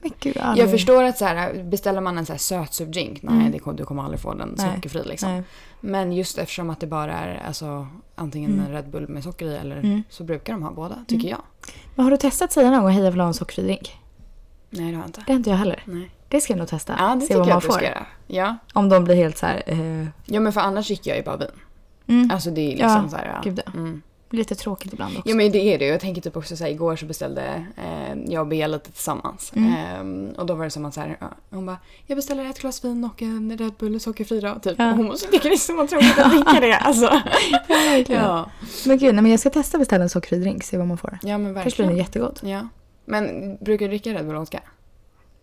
Men 0.00 0.12
gud, 0.20 0.36
jag, 0.56 0.70
förstår 0.70 1.02
att 1.04 1.18
så 1.18 1.24
här, 1.24 1.62
beställer 1.62 2.00
man 2.00 2.18
en 2.18 2.26
så 2.26 2.32
här 2.32 2.38
sötsur 2.38 2.86
drink, 2.86 3.22
nej 3.22 3.34
Mm. 3.34 3.52
det, 3.52 3.72
du 3.72 3.84
kommer 3.84 4.02
aldrig 4.02 4.20
få 4.20 4.34
den 4.34 4.56
sockerfri 4.58 5.02
liksom. 5.04 5.30
Nej. 5.32 5.42
Men 5.80 6.12
just 6.12 6.38
eftersom 6.38 6.70
att 6.70 6.80
det 6.80 6.86
bara 6.86 7.12
är 7.18 7.42
alltså, 7.46 7.86
antingen 8.14 8.52
Mm. 8.52 8.64
en 8.66 8.72
Red 8.72 8.90
Bull 8.90 9.08
med 9.08 9.24
socker 9.24 9.46
i 9.46 9.56
eller 9.56 9.76
Mm. 9.76 10.02
så 10.08 10.24
brukar 10.24 10.52
de 10.52 10.62
ha 10.62 10.70
båda, 10.72 11.04
tycker 11.08 11.28
jag. 11.28 11.40
Men 11.94 12.04
har 12.04 12.10
du 12.10 12.16
testat 12.16 12.52
säga 12.52 12.70
någon 12.70 12.82
gång 12.82 12.90
hej 12.90 13.04
jag 13.04 13.10
vill 13.10 13.20
ha 13.20 13.28
en 13.28 13.34
sockerfri 13.34 13.62
drink? 13.64 13.96
Nej 14.70 14.90
det 14.90 14.96
har 14.96 15.02
jag 15.02 15.08
inte. 15.08 15.22
Det 15.26 15.32
har 15.32 15.36
inte 15.36 15.50
jag 15.50 15.56
heller. 15.56 15.82
Nej. 15.84 16.10
Det 16.28 16.40
ska 16.40 16.52
jag 16.52 16.58
nog 16.58 16.68
testa. 16.68 16.94
Ja 16.98 17.14
det 17.14 17.26
Se 17.26 17.36
vad 17.36 17.48
man 17.48 17.60
får. 17.60 17.82
Ja. 18.26 18.56
Om 18.72 18.88
de 18.88 19.04
blir 19.04 19.14
helt 19.14 19.38
så 19.38 19.46
här. 19.46 19.62
Eh, 19.66 20.06
ja 20.26 20.40
men 20.40 20.52
för 20.52 20.60
annars 20.60 20.86
dricker 20.86 21.10
jag 21.10 21.18
ju 21.18 21.24
bara 21.24 21.36
vin. 21.36 21.48
mm. 22.06 22.30
Alltså 22.30 22.50
det 22.50 22.60
är 22.60 22.70
liksom 22.70 22.88
Ja, 23.02 23.08
så 23.08 23.16
här, 23.16 23.26
ja. 23.34 23.40
gud, 23.44 23.60
ja. 23.66 23.72
Lite 24.30 24.54
tråkigt 24.54 24.92
ibland 24.92 25.16
också. 25.18 25.28
Ja 25.28 25.34
men 25.36 25.52
det 25.52 25.58
är 25.74 25.78
det. 25.78 25.86
Jag 25.86 26.00
tänker 26.00 26.22
typ 26.22 26.36
också 26.36 26.56
så 26.56 26.64
här, 26.64 26.70
igår 26.70 26.96
så 26.96 27.06
beställde 27.06 27.64
eh, 27.76 28.18
jag 28.26 28.40
och 28.40 28.46
Bea 28.46 28.66
lite 28.66 28.90
tillsammans. 28.92 29.52
Mm. 29.56 29.74
Ehm, 29.74 30.30
och 30.36 30.46
då 30.46 30.54
var 30.54 30.64
det 30.64 30.70
som 30.70 30.84
att 30.84 30.94
så 30.94 31.00
här, 31.00 31.16
ja, 31.20 31.30
hon 31.50 31.66
bara, 31.66 31.78
jag 32.06 32.16
beställer 32.16 32.44
ett 32.50 32.60
glas 32.60 32.84
vin 32.84 33.04
och 33.04 33.22
en 33.22 33.58
Red 33.58 33.72
Bull 33.78 34.00
sockerfri 34.00 34.40
då. 34.40 34.54
Typ. 34.62 34.78
Ja. 34.78 34.90
Och 34.90 34.96
hon 34.96 35.06
måste 35.06 35.26
tycka 35.30 35.48
det 35.48 35.54
är 35.54 35.56
så 35.58 35.86
tråkigt 35.86 36.18
att 36.18 36.30
dricka 36.32 36.60
det. 36.60 36.76
Alltså. 36.76 37.04
Ja, 37.68 37.74
verkligen. 37.90 38.22
ja. 38.22 38.50
Men 38.86 38.98
gud, 38.98 39.14
nej, 39.14 39.22
men 39.22 39.30
jag 39.30 39.40
ska 39.40 39.50
testa 39.50 39.78
beställa 39.78 40.02
en 40.04 40.10
sockerfri 40.10 40.38
drink, 40.38 40.64
se 40.64 40.76
vad 40.78 40.86
man 40.86 40.98
får. 40.98 41.18
ja 41.22 41.38
men 41.38 41.54
Kanske 41.54 41.54
blir 41.54 41.62
verkligen. 41.64 41.88
den 41.88 41.98
jättegod. 41.98 42.40
Ja. 42.42 42.68
Men 43.04 43.56
brukar 43.60 43.86
du 43.86 43.88
dricka 43.88 44.10
Red 44.14 44.26
Bull 44.26 44.36
vodka? 44.36 44.60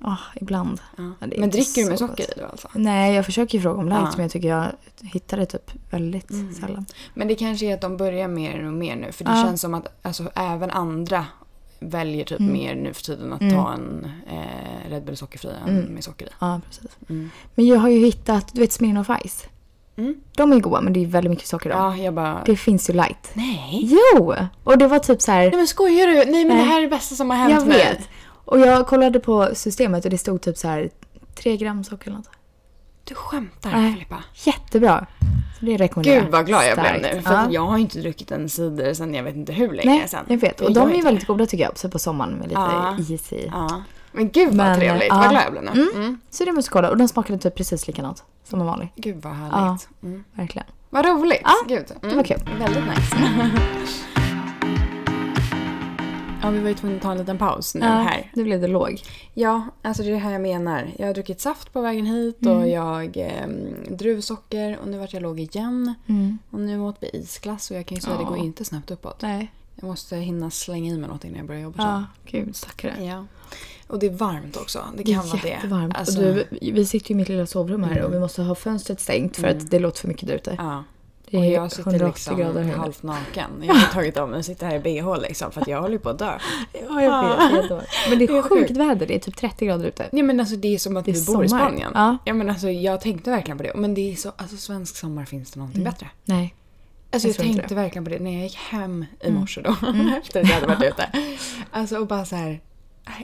Ah, 0.02 0.18
ibland. 0.36 0.82
Ja. 0.98 1.04
Ja, 1.20 1.28
men 1.38 1.50
dricker 1.50 1.84
du 1.84 1.90
med 1.90 2.00
socker 2.00 2.24
i 2.38 2.40
då 2.40 2.46
alltså? 2.46 2.68
Nej, 2.74 3.16
jag 3.16 3.26
försöker 3.26 3.58
ju 3.58 3.62
fråga 3.62 3.80
om 3.80 3.90
light 3.90 4.02
Ja. 4.04 4.12
men 4.16 4.22
jag 4.24 4.32
tycker 4.32 4.48
jag 4.48 4.66
hittar 5.02 5.38
det 5.38 5.46
typ 5.46 5.72
väldigt 5.90 6.32
Mm. 6.32 6.54
sällan. 6.54 6.86
Men 7.14 7.28
det 7.28 7.36
kanske 7.36 7.66
är 7.66 7.74
att 7.74 7.82
de 7.82 7.98
börjar 7.98 8.28
mer 8.28 8.66
och 8.68 8.74
mer 8.74 8.96
nu. 8.96 9.12
För 9.12 9.24
det 9.26 9.32
Ja. 9.32 9.44
känns 9.44 9.62
som 9.62 9.74
att 9.74 9.88
alltså, 10.02 10.32
även 10.36 10.72
andra 10.72 11.26
väljer 11.80 12.26
typ 12.26 12.40
Mm. 12.40 12.54
mer 12.54 12.76
nu 12.76 12.94
för 12.94 13.04
tiden 13.04 13.34
att 13.34 13.42
Mm. 13.42 13.54
ta 13.56 13.74
en 13.74 14.12
eh, 14.32 14.90
Red 14.90 15.06
Bull 15.06 15.18
sockerfri 15.18 15.50
än 15.68 15.70
Mm. 15.78 15.94
med 15.94 16.04
socker 16.04 16.26
i. 16.26 16.30
Ja, 16.40 16.62
precis. 16.68 16.98
Mm. 17.10 17.30
Men 17.56 17.66
jag 17.66 17.80
har 17.80 17.90
ju 17.90 18.06
hittat, 18.06 18.54
du 18.54 18.60
vet 18.62 18.72
Smirnoff 18.74 19.08
Ice. 19.28 19.46
Mm. 19.98 20.16
De 20.36 20.52
är 20.54 20.60
goda 20.60 20.82
men 20.82 20.94
det 20.94 21.00
är 21.04 21.08
väldigt 21.08 21.30
mycket 21.32 21.48
socker 21.48 21.70
i 21.70 21.74
dem. 21.74 21.82
Ja, 21.82 22.04
jag 22.04 22.14
bara... 22.14 22.42
Det 22.46 22.56
finns 22.58 22.90
ju 22.90 22.94
light. 22.94 23.32
Nej! 23.34 23.98
Jo! 24.16 24.34
Och 24.64 24.78
det 24.78 24.88
var 24.88 25.00
typ 25.00 25.22
så 25.22 25.32
här. 25.32 25.42
Nej 25.42 25.56
men 25.56 25.68
skojar 25.68 26.08
du? 26.08 26.14
Nej 26.14 26.26
men 26.26 26.48
Nej. 26.48 26.58
det 26.58 26.64
här 26.64 26.78
är 26.78 26.82
det 26.82 26.88
bästa 26.88 27.16
som 27.16 27.30
har 27.30 27.38
hänt 27.38 27.52
Jag 27.54 27.68
mig. 27.68 28.02
Och 28.46 28.60
jag 28.60 28.88
kollade 28.88 29.20
på 29.20 29.50
systemet 29.54 30.06
och 30.06 30.12
det 30.12 30.18
stod 30.18 30.42
typ 30.42 30.58
så 30.58 30.68
här 30.68 30.90
3 31.36 31.58
gram 31.58 31.84
socker 31.84 32.08
eller 32.08 32.18
något. 32.18 32.30
Du 33.04 33.16
skämtar 33.16 33.72
Nej. 33.72 33.94
Filippa. 33.94 34.24
Jättebra. 34.34 35.06
Så 35.60 35.66
det 35.66 35.78
rekommenderar 35.78 36.22
Gud 36.22 36.32
vad 36.32 36.46
glad 36.46 36.66
jag 36.68 36.78
blev 36.78 37.00
Starkt. 37.00 37.16
nu. 37.16 37.22
För 37.22 37.34
Ja. 37.34 37.48
jag 37.52 37.66
har 37.66 37.78
inte 37.78 38.00
druckit 38.00 38.32
en 38.32 38.50
cider 38.50 38.94
sen 38.94 39.14
jag 39.14 39.24
vet 39.24 39.36
inte 39.36 39.54
hur 39.54 39.72
länge 39.74 39.90
Nej, 39.90 40.08
sen. 40.08 40.26
jag 40.28 40.38
vet. 40.38 40.62
Och 40.62 40.72
Jag 40.72 40.88
de 40.90 41.00
är 41.00 41.04
väldigt 41.04 41.28
goda 41.28 41.46
tycker 41.46 41.64
jag. 41.64 41.78
Så 41.78 41.90
på 41.90 42.00
sommaren 42.00 42.34
med 42.34 42.48
lite 42.48 42.60
Ja. 42.62 42.98
is 43.00 43.34
i. 43.34 43.50
Ja. 43.54 43.84
Men 44.12 44.30
gud 44.30 44.48
vad 44.48 44.58
Men, 44.58 44.80
trevligt. 44.80 45.08
ja. 45.10 45.16
Vad 45.18 45.30
glad 45.30 45.44
jag 45.44 45.52
blev 45.52 45.64
nu. 45.64 45.72
Mm. 45.72 45.96
Mm. 45.96 46.20
Så 46.30 46.46
det 46.46 46.52
måste 46.52 46.72
kolla. 46.72 46.90
Och 46.90 46.98
de 46.98 47.08
smakade 47.08 47.40
typ 47.40 47.56
precis 47.56 47.88
likadant 47.88 48.24
som 48.44 48.60
en 48.62 48.66
vanlig. 48.66 48.92
Gud 48.96 49.22
vad 49.22 49.34
härligt. 49.34 49.88
Mm. 50.04 50.24
Verkligen. 50.34 50.68
Vad 50.90 51.06
roligt. 51.06 51.42
Ja, 51.44 51.54
Gud. 51.68 51.86
Mm. 51.92 52.10
det 52.10 52.16
var 52.16 52.24
kul. 52.24 52.50
Väldigt 52.60 52.84
nice. 52.84 53.16
ja, 56.46 56.52
vi 56.52 56.60
var 56.60 56.70
ju 56.70 56.76
tvungna 56.76 56.96
att 56.98 57.04
ta 57.04 57.12
en 57.12 57.18
liten 57.18 57.38
paus 57.38 57.76
nu 57.76 57.82
här. 57.86 58.32
nu 58.34 58.44
blev 58.44 58.62
det 58.62 58.68
låg. 58.68 59.02
Ja, 59.34 59.64
alltså 59.82 60.04
det 60.04 60.10
är 60.10 60.14
det 60.14 60.18
här 60.20 60.32
jag 60.32 60.42
menar. 60.42 60.92
Jag 60.98 61.08
har 61.08 61.14
druckit 61.14 61.42
saft 61.42 61.74
på 61.74 61.82
vägen 61.82 62.06
hit 62.06 62.42
Mm. 62.42 62.58
och 62.58 62.68
jag 62.68 63.18
eh, 63.18 63.48
druvsocker 63.90 64.78
och 64.82 64.88
nu 64.88 64.98
vart 65.00 65.14
jag 65.14 65.22
låg 65.24 65.40
igen. 65.40 65.94
Mm. 66.08 66.38
Och 66.52 66.60
nu 66.60 66.80
åt 66.80 66.96
vi 67.00 67.10
isglass 67.14 67.72
och 67.72 67.78
jag 67.78 67.86
kan 67.86 67.96
ju 67.96 68.02
säga 68.02 68.14
att 68.14 68.20
det 68.20 68.24
Ja. 68.26 68.30
går 68.30 68.38
inte 68.38 68.66
snabbt 68.66 68.92
uppåt. 68.92 69.22
Nej. 69.22 69.52
Jag 69.76 69.88
måste 69.88 70.16
hinna 70.16 70.52
slänga 70.52 70.94
i 70.94 70.98
mig 70.98 71.10
något 71.10 71.24
innan 71.24 71.38
jag 71.38 71.48
börjar 71.48 71.62
jobba 71.62 71.84
Ja, 71.84 72.04
gud 72.32 72.56
stackare. 72.56 73.06
Ja. 73.06 73.26
Och 73.88 74.00
det 74.00 74.06
är 74.06 74.12
varmt 74.12 74.58
också. 74.58 74.86
Det 74.98 75.04
Det 75.04 75.14
kan 75.14 75.26
är 75.26 75.28
vara 75.30 75.42
det. 75.42 75.48
jättevarmt. 75.48 75.96
Alltså, 75.98 76.22
du, 76.22 76.46
vi 76.62 76.86
sitter 76.86 77.10
ju 77.10 77.14
i 77.14 77.18
mitt 77.18 77.30
lilla 77.30 77.46
sovrum 77.46 77.84
här 77.84 77.92
Mm. 77.92 78.06
och 78.06 78.14
vi 78.14 78.20
måste 78.20 78.42
ha 78.42 78.56
fönstret 78.56 79.00
stängt 79.00 79.36
för 79.36 79.44
Mm. 79.44 79.58
att 79.58 79.72
det 79.72 79.80
låter 79.80 80.00
för 80.02 80.08
mycket 80.08 80.28
där 80.28 80.36
ute. 80.36 80.56
ja. 80.58 80.84
Det 81.32 81.38
Och 81.38 81.46
är 81.46 81.52
jag 81.52 81.72
sitter 81.72 81.90
180 81.92 82.14
liksom 82.16 82.38
grader 82.38 82.64
halvt 82.64 83.04
naken. 83.04 83.50
Jag 83.62 83.74
har 83.74 83.94
tagit 83.94 84.18
av 84.18 84.30
mig 84.30 84.40
och 84.40 84.46
sitter 84.46 84.66
här 84.68 84.76
i 84.76 85.02
bh 85.02 85.22
liksom 85.22 85.52
för 85.52 85.62
att 85.62 85.68
jag 85.68 85.82
håller 85.82 85.98
på 85.98 86.10
att 86.10 86.20
dö. 86.20 86.38
Ja, 86.90 87.02
jag 87.02 87.24
vet. 87.30 87.50
det 87.50 87.56
jättevarmt. 87.56 87.88
Men 88.10 88.20
det 88.20 88.28
Det 88.28 88.38
är 88.38 88.42
sjukt 88.42 88.72
väder. 88.72 89.06
Det 89.08 89.16
är 89.16 89.20
typ 89.20 89.36
30 89.38 89.66
grader 89.66 89.86
ute. 89.86 90.10
Ja 90.12 90.24
men 90.24 90.40
alltså 90.40 90.56
det 90.56 90.74
är 90.76 90.78
som 90.78 90.98
att 90.98 91.06
Det 91.06 91.12
vi 91.12 91.26
bor 91.26 91.46
i. 91.46 91.50
Spanien. 91.50 91.92
Ja. 91.94 92.18
Ja 92.26 92.34
men 92.34 92.50
alltså 92.50 92.70
jag 92.70 93.02
tänkte 93.02 93.30
verkligen 93.30 93.58
på 93.58 93.64
det. 93.64 93.72
Men 93.76 93.94
det 93.94 94.12
är 94.12 94.16
så, 94.16 94.32
alltså 94.38 94.58
svensk 94.58 94.96
sommar 94.98 95.26
finns 95.26 95.52
det 95.52 95.60
någonting 95.60 95.82
Mm. 95.82 95.94
bättre. 95.94 96.08
Nej. 96.26 96.56
Alltså 97.12 97.28
Jag 97.28 97.36
jag, 97.36 97.44
tänkte 97.56 97.76
verkligen 97.76 98.04
på 98.04 98.10
det 98.12 98.20
när 98.20 98.32
jag 98.34 98.44
gick 98.44 98.56
hem 98.56 99.06
i 99.22 99.28
Mm. 99.28 99.40
morse 99.40 99.62
då. 99.62 99.70
Efter 100.22 100.42
att 100.42 100.48
jag 100.50 100.56
hade 100.56 100.68
varit 100.68 100.84
ute. 100.94 101.10
Alltså 101.72 101.98
och 101.98 102.08
bara 102.08 102.26
så 102.26 102.36
här. 102.36 102.60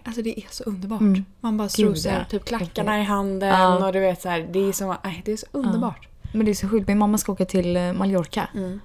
Alltså 0.03 0.21
det 0.21 0.39
är 0.39 0.43
så 0.49 0.63
underbart. 0.63 1.01
Mm. 1.01 1.25
Man 1.39 1.57
bara 1.57 1.69
strosar 1.69 2.11
ja. 2.11 2.25
typ 2.29 2.45
klackarna 2.45 2.99
i 2.99 3.03
handen 3.03 3.49
Ja. 3.49 3.85
och 3.87 3.93
du 3.93 3.99
vet 3.99 4.21
så 4.21 4.29
här, 4.29 4.47
det 4.51 4.59
är 4.69 4.71
så, 4.71 4.95
nej, 5.03 5.21
det 5.25 5.31
är 5.31 5.37
så 5.37 5.45
underbart. 5.51 6.07
Men 6.31 6.45
det 6.45 6.51
är 6.51 6.55
så 6.55 6.69
sjukt. 6.69 6.87
Min 6.87 6.97
mamma 6.97 7.17
ska 7.17 7.31
åka 7.31 7.45
till 7.45 7.77
eh, 7.77 7.93
Mallorca 7.93 8.47
Mm. 8.55 8.79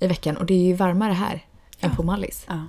i 0.00 0.06
veckan 0.06 0.36
och 0.36 0.46
det 0.46 0.54
är 0.54 0.64
ju 0.66 0.74
varmare 0.74 1.12
här 1.12 1.44
än 1.80 1.96
på 1.96 2.02
Mallis. 2.02 2.44
Ja. 2.48 2.66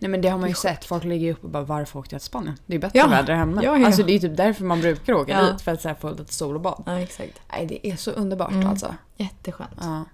Nej 0.00 0.10
men 0.10 0.20
det 0.20 0.28
har 0.28 0.38
man 0.38 0.48
ju 0.48 0.54
sett. 0.54 0.84
Folk 0.84 1.04
ligger 1.04 1.26
ju 1.26 1.32
upp 1.32 1.44
och 1.44 1.50
bara 1.50 1.62
varför 1.64 1.98
åkte 1.98 2.14
jag 2.14 2.20
till 2.20 2.26
Spanien? 2.26 2.58
Det 2.66 2.74
är 2.74 2.78
bättre 2.78 2.98
Ja. 2.98 3.06
väder 3.08 3.34
hemma. 3.34 3.64
Ja, 3.64 3.78
ja. 3.78 3.86
Alltså 3.86 4.02
det 4.02 4.12
är 4.12 4.18
typ 4.18 4.36
därför 4.36 4.64
man 4.64 4.80
brukar 4.80 5.12
åka 5.14 5.32
Ja. 5.32 5.52
dit. 5.52 5.60
För 5.60 5.72
att 5.72 5.82
så 5.82 5.88
här, 5.88 5.94
få 5.94 6.10
lite 6.10 6.32
sol 6.34 6.54
och 6.54 6.60
bad. 6.60 6.82
Ja, 6.86 6.98
exakt. 7.00 7.40
Nej 7.52 7.66
det 7.66 7.88
är 7.88 7.96
så 7.96 8.10
underbart 8.10 8.50
Mm. 8.52 8.66
alltså. 8.68 8.94
Jätteskönt. 9.16 9.70
Ja. 9.80 10.04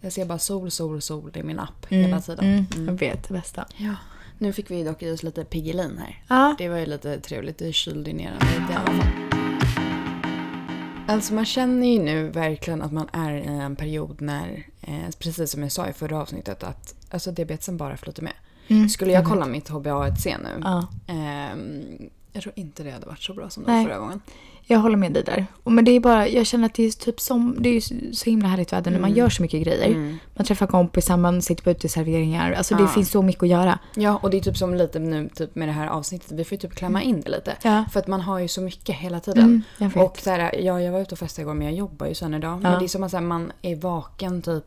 Jag 0.00 0.12
ser 0.12 0.24
bara 0.24 0.38
sol, 0.38 0.70
sol, 0.70 1.02
sol 1.02 1.30
i 1.34 1.42
min 1.42 1.58
app 1.58 1.86
Mm, 1.90 2.04
hela 2.04 2.20
tiden. 2.20 2.44
Mm. 2.44 2.66
Mm. 2.74 2.86
Jag 2.88 2.94
vet, 2.94 3.28
det 3.28 3.34
bästa. 3.34 3.64
Ja. 3.76 3.94
Nu 4.38 4.52
fick 4.52 4.70
vi 4.70 4.84
dock 4.84 5.02
i 5.02 5.10
oss 5.12 5.22
lite 5.22 5.44
Piggelin 5.44 5.98
här. 5.98 6.22
Ja. 6.28 6.54
Det 6.58 6.68
var 6.68 6.76
ju 6.78 6.86
lite 6.86 7.20
trevligt. 7.20 7.58
Det 7.58 7.72
kylde 7.72 8.12
ner 8.12 8.28
en 8.40 8.46
lite 8.46 8.72
i 8.72 8.76
alla 8.76 9.02
fall. 9.02 9.33
Alltså 11.06 11.34
man 11.34 11.44
känner 11.44 11.86
ju 11.86 11.98
nu 12.02 12.28
verkligen 12.28 12.82
att 12.82 12.92
man 12.92 13.08
är 13.12 13.32
i 13.34 13.46
en 13.46 13.76
period 13.76 14.20
när, 14.20 14.66
eh, 14.80 15.10
precis 15.18 15.50
som 15.50 15.62
jag 15.62 15.72
sa 15.72 15.88
i 15.88 15.92
förra 15.92 16.20
avsnittet, 16.22 16.62
att 16.62 16.94
alltså, 17.10 17.30
diabetesen 17.32 17.76
bara 17.76 17.96
flyter 17.96 18.22
med. 18.22 18.32
Mm. 18.68 18.88
Skulle 18.88 19.12
jag 19.12 19.24
kolla 19.24 19.46
mitt 19.46 19.70
HbA1c 19.70 20.36
nu, 20.42 20.60
Ja. 20.64 20.86
ehm, 21.06 21.82
Jag 22.36 22.42
tror 22.42 22.52
inte 22.56 22.82
det 22.82 22.90
hade 22.90 23.06
varit 23.06 23.22
så 23.22 23.34
bra 23.34 23.50
som 23.50 23.64
det 23.64 23.72
var 23.72 23.82
förra 23.84 23.98
gången. 23.98 24.20
Jag 24.66 24.78
håller 24.78 24.96
med 24.96 25.12
dig 25.12 25.22
där. 25.24 25.46
Och 25.62 25.72
Men 25.72 25.84
det 25.84 25.90
är 25.90 26.00
bara, 26.00 26.28
jag 26.28 26.46
känner 26.46 26.66
att 26.66 26.74
det 26.74 26.82
är 26.86 26.90
typ 26.90 27.20
som, 27.20 27.56
det 27.60 27.68
är 27.68 27.80
så 28.14 28.30
himla 28.30 28.48
härligt 28.48 28.72
väder 28.72 28.90
när 28.90 28.98
man 29.00 29.10
Mm. 29.10 29.18
gör 29.18 29.28
så 29.28 29.42
mycket 29.42 29.62
grejer. 29.64 29.86
Mm. 29.86 30.18
Man 30.34 30.46
träffar 30.46 30.66
kompisar, 30.66 31.16
man 31.16 31.42
sitter 31.42 31.64
på 31.64 31.70
uteserveringar. 31.70 32.52
Alltså 32.52 32.74
det 32.74 32.82
Ja. 32.82 32.88
finns 32.88 33.10
så 33.10 33.22
mycket 33.22 33.42
att 33.42 33.48
göra. 33.48 33.78
Ja, 33.94 34.18
och 34.22 34.30
det 34.30 34.36
är 34.36 34.40
typ 34.40 34.56
som 34.56 34.74
lite 34.74 34.98
nu 34.98 35.28
typ 35.34 35.54
med 35.54 35.68
det 35.68 35.72
här 35.72 35.86
avsnittet. 35.86 36.32
Vi 36.32 36.44
får 36.44 36.52
ju 36.56 36.60
typ 36.60 36.74
klämma 36.74 37.02
in 37.02 37.20
det 37.20 37.30
lite. 37.30 37.56
Ja. 37.62 37.84
För 37.92 38.00
att 38.00 38.06
man 38.06 38.20
har 38.20 38.38
ju 38.38 38.48
så 38.48 38.60
mycket 38.60 38.96
hela 38.96 39.20
tiden. 39.20 39.62
Mm, 39.78 39.90
jag. 39.94 40.04
Och 40.06 40.18
så 40.18 40.30
här, 40.30 40.54
ja, 40.60 40.80
jag 40.80 40.92
var 40.92 41.00
ute 41.00 41.14
och 41.14 41.18
festade 41.18 41.42
igår 41.42 41.54
men 41.54 41.66
jag 41.66 41.76
jobbar 41.76 42.06
ju 42.06 42.14
sen 42.14 42.34
idag. 42.34 42.52
Ja. 42.52 42.70
Men 42.70 42.78
det 42.78 42.84
är 42.84 42.88
som 42.88 43.02
att 43.02 43.12
här, 43.12 43.20
man 43.20 43.52
är 43.62 43.76
vaken 43.76 44.42
typ 44.42 44.64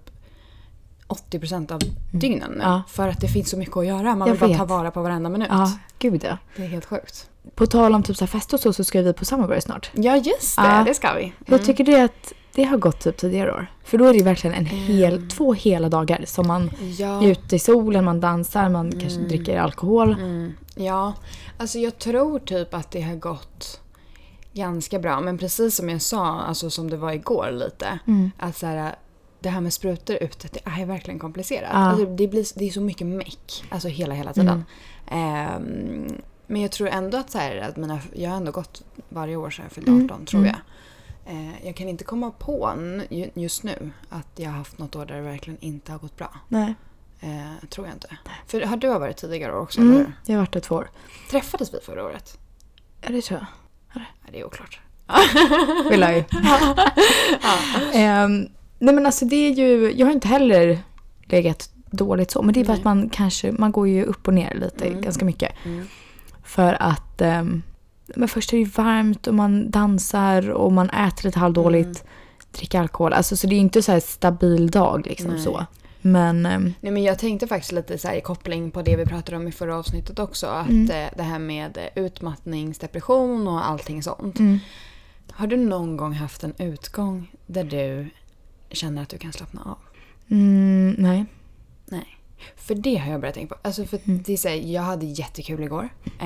80% 1.07 1.71
av 1.71 1.81
dygnen 2.11 2.49
nu. 2.51 2.55
Mm. 2.55 2.67
Ja. 2.71 2.81
För 2.87 3.07
att 3.07 3.21
det 3.21 3.27
finns 3.27 3.49
så 3.49 3.57
mycket 3.57 3.77
att 3.77 3.85
göra. 3.85 4.15
Man 4.15 4.27
Jag 4.27 4.33
vill 4.35 4.39
bara 4.39 4.47
vet. 4.49 4.57
ta 4.57 4.65
vara 4.65 4.91
på 4.91 5.01
varenda 5.01 5.29
minut. 5.29 5.47
Ja, 5.51 5.71
gud 5.99 6.23
ja. 6.23 6.37
Det 6.55 6.63
är 6.63 6.67
helt 6.67 6.85
sjukt. 6.85 7.29
På 7.55 7.65
tal 7.65 7.95
om 7.95 8.03
typ 8.03 8.17
så 8.17 8.25
här 8.25 8.27
fest 8.29 8.53
och 8.53 8.59
så, 8.59 8.73
så 8.73 8.83
ska 8.83 9.01
vi 9.01 9.13
på 9.13 9.25
Summerberry 9.25 9.61
snart. 9.61 9.91
Ja, 9.93 10.15
just 10.17 10.55
det. 10.57 10.61
Ja. 10.63 10.83
Det 10.85 10.93
ska 10.93 11.13
vi. 11.13 11.33
Jag 11.45 11.65
tycker 11.65 11.83
det 11.83 12.03
att 12.03 12.33
det 12.53 12.63
har 12.63 12.77
gått 12.77 12.99
typ 12.99 13.17
tidigare 13.17 13.51
år. 13.51 13.67
För 13.83 13.97
då 13.97 14.05
är 14.05 14.13
det 14.13 14.23
verkligen 14.23 14.55
en 14.55 14.65
hel, 14.65 15.13
Mm. 15.13 15.29
två 15.29 15.53
hela 15.53 15.89
dagar 15.89 16.23
som 16.25 16.47
man 16.47 16.69
Ja. 16.97 17.23
är 17.23 17.27
ute 17.31 17.55
i 17.55 17.59
solen, 17.59 18.05
man 18.05 18.19
dansar, 18.19 18.69
man 18.69 18.91
kanske 18.99 19.19
dricker 19.19 19.59
alkohol. 19.59 20.11
Mm, 20.13 20.53
ja, 20.75 21.13
alltså 21.57 21.79
jag 21.79 21.97
tror 21.99 22.39
typ 22.39 22.73
att 22.73 22.91
det 22.91 23.01
har 23.01 23.15
gått 23.15 23.81
ganska 24.53 24.99
bra. 24.99 25.21
Men 25.21 25.37
precis 25.37 25.75
som 25.75 25.89
jag 25.89 26.01
sa, 26.01 26.25
alltså 26.41 26.69
som 26.69 26.89
det 26.89 26.97
var 26.97 27.11
igår 27.11 27.49
lite. 27.51 27.99
Mm. 28.07 28.31
Att 28.39 28.57
så 28.57 28.65
här, 28.65 28.95
det 29.39 29.49
här 29.49 29.61
med 29.61 29.73
sprutor 29.73 30.15
ute, 30.15 30.47
det 30.51 30.59
är 30.81 30.85
verkligen 30.85 31.19
komplicerat. 31.19 31.69
Ja. 31.73 31.77
Alltså 31.77 32.05
det, 32.05 32.27
blir, 32.27 32.45
det 32.59 32.65
är 32.67 32.71
så 32.71 32.81
mycket 32.81 33.07
meck, 33.07 33.63
alltså 33.69 33.87
hela, 33.87 34.13
hela 34.13 34.33
tiden. 34.33 34.63
Mm. 35.11 36.21
Men 36.47 36.61
jag 36.61 36.71
tror 36.71 36.87
ändå 36.87 37.17
att, 37.17 37.31
så 37.31 37.37
här, 37.37 37.57
att 37.57 37.77
mina, 37.77 37.99
jag 38.15 38.29
har 38.29 38.37
ändå 38.37 38.51
gått 38.51 38.83
varje 39.09 39.35
år 39.35 39.49
sedan 39.49 39.65
jag 39.65 39.71
fyllde 39.71 39.91
Mm, 39.91 40.05
18 40.05 40.25
tror 40.25 40.39
mm. 40.41 40.51
jag. 40.51 40.59
Eh, 41.35 41.65
jag 41.65 41.75
kan 41.75 41.89
inte 41.89 42.03
komma 42.03 42.31
på 42.31 42.73
just 43.33 43.63
nu 43.63 43.91
att 44.09 44.27
jag 44.35 44.49
har 44.49 44.57
haft 44.57 44.77
något 44.77 44.95
år 44.95 45.05
där 45.05 45.15
det 45.15 45.21
verkligen 45.21 45.59
inte 45.61 45.91
har 45.91 45.99
gått 45.99 46.17
bra. 46.17 46.35
Nej. 46.47 46.73
Eh, 47.19 47.67
tror 47.69 47.87
jag 47.87 47.95
inte. 47.95 48.17
För 48.47 48.61
har 48.61 48.77
du 48.77 48.87
varit 48.87 49.17
tidigare 49.17 49.51
år 49.55 49.59
också? 49.61 49.81
eller 49.81 49.89
Mm. 49.91 50.05
hur? 50.05 50.13
Jag 50.25 50.35
har 50.35 50.39
varit 50.41 50.53
där 50.53 50.59
två 50.59 50.75
år. 50.75 50.89
Träffades 51.31 51.73
vi 51.73 51.79
förra 51.79 52.03
året? 52.05 52.37
Ja, 53.01 53.09
det 53.11 53.21
tror 53.21 53.39
jag. 53.39 53.47
Nej, 53.95 54.05
det 54.31 54.39
är 54.39 54.45
oklart. 54.45 54.79
Vill 55.89 56.01
jag 56.01 56.15
ju. 56.17 56.23
Nej 58.79 58.95
men 58.95 59.05
alltså 59.05 59.25
det 59.25 59.35
är 59.35 59.51
ju, 59.51 59.91
jag 59.95 60.07
har 60.07 60.13
inte 60.13 60.27
heller 60.27 60.79
legat 61.25 61.69
dåligt 61.91 62.31
så. 62.31 62.41
Men 62.41 62.53
det 62.53 62.59
är 62.59 62.65
bara 62.65 62.73
Nej. 62.73 62.79
att 62.79 62.85
man 62.85 63.09
kanske, 63.09 63.51
man 63.51 63.71
går 63.71 63.87
ju 63.87 64.03
upp 64.03 64.27
och 64.27 64.33
ner 64.33 64.53
lite 64.53 64.87
Mm. 64.87 65.01
ganska 65.01 65.25
mycket. 65.25 65.51
Mm. 65.65 65.87
För 66.47 66.77
att 66.79 67.21
ehm, 67.21 67.63
men 68.15 68.27
först 68.27 68.53
är 68.53 68.57
det 68.57 68.63
ju 68.63 68.69
varmt 68.69 69.27
och 69.27 69.33
man 69.33 69.71
dansar 69.71 70.49
och 70.49 70.71
man 70.73 70.89
äter 70.89 71.23
lite 71.25 71.39
halvdåligt. 71.39 71.85
Mm. 72.01 72.07
Dricker 72.51 72.79
alkohol. 72.79 73.13
Alltså, 73.13 73.37
så 73.37 73.47
det 73.47 73.55
är 73.55 73.59
inte 73.59 73.81
så 73.81 73.91
här 73.91 73.99
stabil 73.99 74.71
dag 74.71 75.07
liksom 75.07 75.31
Nej. 75.31 75.39
så. 75.39 75.65
Men 76.01 76.45
ehm, 76.45 76.73
Nej, 76.81 76.91
men 76.91 77.03
jag 77.03 77.19
tänkte 77.19 77.47
faktiskt 77.47 77.71
lite 77.71 77.97
så 77.97 78.07
här 78.07 78.15
i 78.15 78.21
koppling 78.21 78.71
på 78.71 78.81
det 78.81 78.95
vi 78.95 79.05
pratade 79.05 79.37
om 79.37 79.47
i 79.47 79.51
förra 79.51 79.77
avsnittet 79.77 80.19
också. 80.19 80.47
Att 80.47 80.69
Mm. 80.69 80.91
eh, 80.91 81.09
det 81.17 81.23
här 81.23 81.39
med 81.39 81.77
utmattningsdepression 81.95 83.47
och 83.47 83.67
allting 83.69 84.03
sånt. 84.03 84.39
mm, 84.39 84.59
Har 85.31 85.47
du 85.47 85.57
någon 85.57 85.97
gång 85.97 86.13
haft 86.13 86.43
en 86.43 86.53
utgång 86.57 87.31
där 87.47 87.63
du 87.63 88.09
känner 88.71 89.01
att 89.01 89.09
du 89.09 89.17
kan 89.17 89.33
slappna 89.33 89.61
av? 89.61 89.77
mm, 90.29 90.95
nej. 90.97 91.25
Nej. 91.85 92.16
För 92.55 92.75
det 92.75 92.95
har 92.95 93.11
jag 93.11 93.21
börjat 93.21 93.35
tänka 93.35 93.55
på. 93.55 93.61
Alltså 93.67 93.85
för 93.85 93.99
Mm. 94.05 94.23
det 94.25 94.33
är 94.33 94.37
så 94.37 94.47
här, 94.47 94.55
jag 94.55 94.81
hade 94.81 95.05
jättekul 95.05 95.63
igår. 95.63 95.89
Eh, 96.19 96.25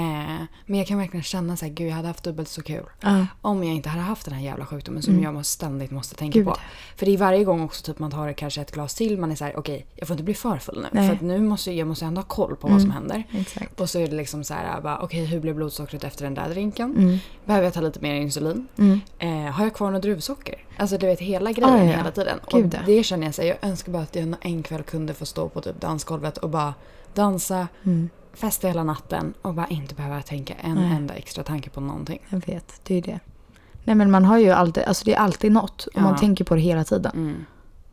men 0.66 0.78
jag 0.80 0.88
kan 0.88 0.98
verkligen 0.98 1.24
känna 1.24 1.58
så 1.58 1.66
här, 1.66 1.74
gud 1.74 1.88
jag 1.90 1.96
hade 1.96 2.08
haft 2.08 2.24
dubbelt 2.24 2.50
så 2.50 2.62
kul. 2.62 2.86
Ja. 3.02 3.26
Om 3.42 3.64
jag 3.64 3.76
inte 3.76 3.90
hade 3.90 4.04
haft 4.04 4.26
den 4.26 4.34
här 4.34 4.42
jävla 4.46 4.66
sjukdomen 4.66 5.02
som 5.04 5.14
Mm. 5.14 5.24
jag 5.24 5.34
måste, 5.34 5.54
ständigt 5.54 5.92
måste 5.92 6.16
tänka 6.16 6.40
Gud. 6.40 6.48
på. 6.48 6.56
För 6.96 7.06
det 7.06 7.14
är 7.14 7.18
varje 7.18 7.44
gång 7.44 7.62
också 7.62 7.84
typ 7.84 8.00
man 8.00 8.12
tar 8.12 8.34
kanske 8.34 8.62
ett 8.62 8.72
glas 8.72 8.96
till. 8.96 9.18
Man 9.20 9.32
är 9.32 9.36
så 9.36 9.46
här, 9.46 9.58
okej 9.60 9.86
jag 9.96 10.08
får 10.08 10.14
inte 10.14 10.24
bli 10.24 10.34
för 10.34 10.58
full 10.58 10.82
nu. 10.82 10.88
Nej. 10.92 11.08
För 11.08 11.16
att 11.16 11.22
nu 11.22 11.40
måste 11.42 11.72
jag 11.72 11.88
måste 11.88 12.06
ändå 12.06 12.22
ha 12.22 12.26
koll 12.28 12.56
på 12.56 12.68
Mm. 12.68 12.76
vad 12.76 12.82
som 12.82 12.92
händer. 12.92 13.24
Exakt. 13.32 13.80
Och 13.82 13.90
så 13.90 14.00
är 14.00 14.08
det 14.08 14.16
liksom 14.16 14.44
så 14.44 14.54
här, 14.54 14.98
okej 15.02 15.26
hur 15.26 15.40
blev 15.40 15.56
blodsockret 15.56 16.04
efter 16.04 16.24
den 16.24 16.34
där 16.34 16.50
drinken? 16.50 16.96
Mm, 16.98 17.18
Behöver 17.46 17.66
jag 17.66 17.74
ta 17.74 17.82
lite 17.82 18.00
mer 18.00 18.16
insulin? 18.16 18.68
mm. 18.78 19.00
Eh, 19.20 19.52
har 19.52 19.64
jag 19.64 19.74
kvar 19.74 19.92
något 19.92 20.02
druvsocker? 20.02 20.56
Alltså 20.78 20.98
du 20.98 21.06
vet 21.06 21.20
hela 21.20 21.52
grejen 21.52 21.74
Ah, 21.74 21.78
ja. 21.84 21.98
hela 21.98 22.12
tiden. 22.12 22.40
Gud, 22.52 22.76
och 22.80 22.86
det 22.86 23.04
känner 23.04 23.28
jag 23.28 23.36
så 23.36 23.42
här, 23.42 23.50
jag 23.50 23.58
önskar 23.62 23.92
bara 23.92 24.04
att 24.04 24.16
jag 24.16 24.36
en 24.42 24.64
kväll 24.64 24.84
kunde 24.84 25.14
få 25.14 25.26
stå 25.26 25.50
på 25.50 25.62
typ 25.62 25.82
dansgolvet 26.02 26.38
och 26.38 26.50
bara 26.50 26.74
dansa, 27.14 27.68
Mm. 27.84 28.10
festa 28.34 28.68
hela 28.68 28.84
natten 28.84 29.34
och 29.42 29.54
bara 29.54 29.68
inte 29.68 29.96
behöva 29.96 30.22
tänka 30.22 30.54
en 30.54 30.76
Nej. 30.76 30.92
enda 30.92 31.14
extra 31.14 31.44
tanke 31.44 31.70
på 31.70 31.82
någonting. 31.82 32.20
Jag 32.30 32.46
vet, 32.48 32.82
det 32.84 32.96
är 32.98 33.02
det. 33.02 33.20
Nej 33.86 33.96
men 33.96 34.12
man 34.12 34.26
har 34.26 34.38
ju 34.38 34.50
alltid, 34.52 34.84
alltså 34.84 35.06
det 35.06 35.14
är 35.14 35.20
alltid 35.20 35.52
något. 35.52 35.86
Och 35.86 35.92
Ja. 35.96 36.02
man 36.02 36.16
tänker 36.18 36.44
på 36.46 36.56
det 36.56 36.62
hela 36.62 36.84
tiden. 36.84 37.12
Mm. 37.16 37.46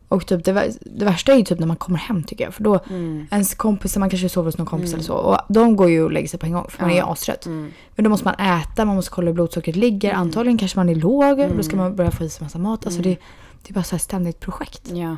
Och 0.09 0.27
typ 0.27 0.45
det, 0.45 0.73
det 0.81 1.05
värsta 1.05 1.33
är 1.33 1.37
ju 1.37 1.45
typ 1.45 1.59
när 1.59 1.67
man 1.67 1.77
kommer 1.77 1.99
hem 1.99 2.23
tycker 2.25 2.45
jag. 2.45 2.55
För 2.55 2.65
då, 2.65 2.79
Mm. 2.91 3.27
ens 3.31 3.55
kompisar, 3.55 4.01
man 4.01 4.11
kanske 4.11 4.29
sover 4.29 4.47
hos 4.47 4.59
någon 4.59 4.67
kompis 4.67 4.89
Mm. 4.89 4.95
eller 4.95 5.05
så. 5.05 5.15
Och 5.15 5.39
de 5.49 5.77
går 5.77 5.91
ju 5.91 6.03
och 6.05 6.13
lägger 6.13 6.29
sig 6.29 6.41
på 6.41 6.47
en 6.47 6.53
gång 6.53 6.67
för 6.69 6.83
man 6.83 6.97
Ja. 6.97 7.07
är 7.09 7.13
astrött. 7.13 7.47
Mm. 7.47 7.71
Men 7.95 8.05
då 8.05 8.11
måste 8.11 8.25
man 8.25 8.35
äta, 8.35 8.85
man 8.85 8.97
måste 8.97 9.11
kolla 9.11 9.27
hur 9.27 9.35
blodsockret 9.35 9.77
ligger. 9.77 10.11
Mm. 10.11 10.21
Antagligen 10.21 10.59
kanske 10.59 10.79
man 10.79 10.89
är 10.89 10.95
låg. 10.95 11.41
Mm. 11.41 11.57
Då 11.57 11.63
ska 11.63 11.77
man 11.77 11.97
börja 11.97 12.11
få 12.11 12.25
i 12.25 12.29
sig 12.29 12.45
massa 12.45 12.59
mat. 12.59 12.87
Alltså 12.87 13.01
Mm. 13.01 13.11
det, 13.13 13.19
det 13.63 13.71
är 13.71 13.75
bara 13.75 13.85
så 13.85 13.95
här 13.97 14.01
ständigt 14.01 14.41
projekt. 14.41 14.91
Ja. 14.93 15.17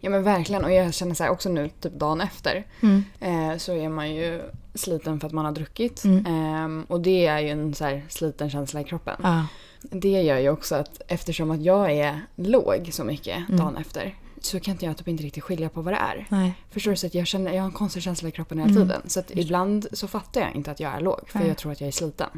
Ja 0.00 0.10
men 0.10 0.22
verkligen 0.22 0.64
och 0.64 0.72
jag 0.72 0.94
känner 0.94 1.14
så 1.14 1.24
här 1.24 1.30
också 1.30 1.48
nu 1.48 1.68
typ 1.68 1.92
dagen 1.92 2.20
efter 2.20 2.64
Mm. 2.80 3.04
eh, 3.20 3.56
så 3.58 3.72
är 3.72 3.88
man 3.88 4.14
ju 4.14 4.42
sliten 4.74 5.20
för 5.20 5.26
att 5.26 5.32
man 5.32 5.44
har 5.44 5.52
druckit. 5.52 6.04
Mm. 6.04 6.26
Ehm, 6.26 6.84
och 6.88 7.00
det 7.00 7.26
är 7.26 7.38
ju 7.38 7.48
en 7.48 7.74
så 7.74 7.84
här 7.84 8.02
sliten 8.08 8.50
känsla 8.50 8.80
i 8.80 8.84
kroppen. 8.84 9.16
Ja. 9.22 9.46
Det 9.82 10.22
gör 10.22 10.38
ju 10.38 10.50
också 10.50 10.74
att 10.74 11.02
eftersom 11.08 11.50
att 11.50 11.62
jag 11.62 11.92
är 11.92 12.20
låg 12.36 12.88
så 12.92 13.04
mycket 13.04 13.36
Mm. 13.48 13.56
dagen 13.60 13.76
efter 13.76 14.14
så 14.40 14.60
kan 14.60 14.72
inte 14.72 14.84
jag 14.84 14.96
typ 14.96 15.08
inte 15.08 15.22
riktigt 15.24 15.44
skilja 15.44 15.68
på 15.68 15.82
vad 15.82 15.94
det 15.94 15.98
är. 15.98 16.26
Nej. 16.28 16.54
Förstår 16.70 16.90
du? 16.90 16.96
Så 16.96 17.06
att 17.06 17.14
jag, 17.14 17.26
känner, 17.26 17.52
jag 17.52 17.60
har 17.62 17.66
en 17.66 17.72
konstig 17.72 18.02
känsla 18.02 18.28
i 18.28 18.32
kroppen 18.32 18.58
hela 18.58 18.70
Mm. 18.70 18.82
tiden. 18.82 19.02
Så 19.06 19.20
att 19.20 19.30
ibland 19.30 19.86
så 19.92 20.08
fattar 20.08 20.40
jag 20.40 20.54
inte 20.54 20.70
att 20.70 20.80
jag 20.80 20.94
är 20.94 21.00
låg 21.00 21.20
för 21.28 21.38
Nej. 21.38 21.48
jag 21.48 21.56
tror 21.56 21.72
att 21.72 21.80
jag 21.80 21.88
är 21.88 21.92
sliten. 21.92 22.28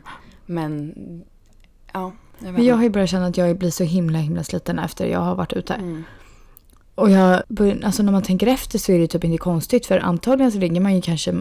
Men 0.47 0.95
ja, 1.93 2.13
jag 2.39 2.53
Men 2.53 2.65
jag 2.65 2.77
har 2.77 2.83
ju 2.83 2.91
börjat 2.91 3.11
känna 3.11 3.27
att 3.27 3.37
jag 3.37 3.59
blir 3.59 3.71
så 3.71 3.85
himla 3.85 4.19
himla 4.19 4.45
sliten 4.45 4.79
efter 4.79 5.07
jag 5.07 5.21
har 5.21 5.35
varit 5.35 5.53
ute. 5.53 5.75
Mm. 5.75 6.05
Och 6.95 7.11
jag, 7.11 7.43
bör- 7.49 7.85
alltså 7.85 8.03
när 8.03 8.13
man 8.13 8.23
tänker 8.23 8.47
efter 8.47 8.79
så 8.79 8.93
är 8.93 8.99
det 8.99 9.07
typ 9.07 9.25
inte 9.25 9.39
konstigt 9.39 9.87
för 9.87 9.99
antagligen 9.99 10.53
så 10.53 10.59
ligger 10.59 10.81
man 10.81 10.95
ju 10.95 11.01
kanske, 11.03 11.35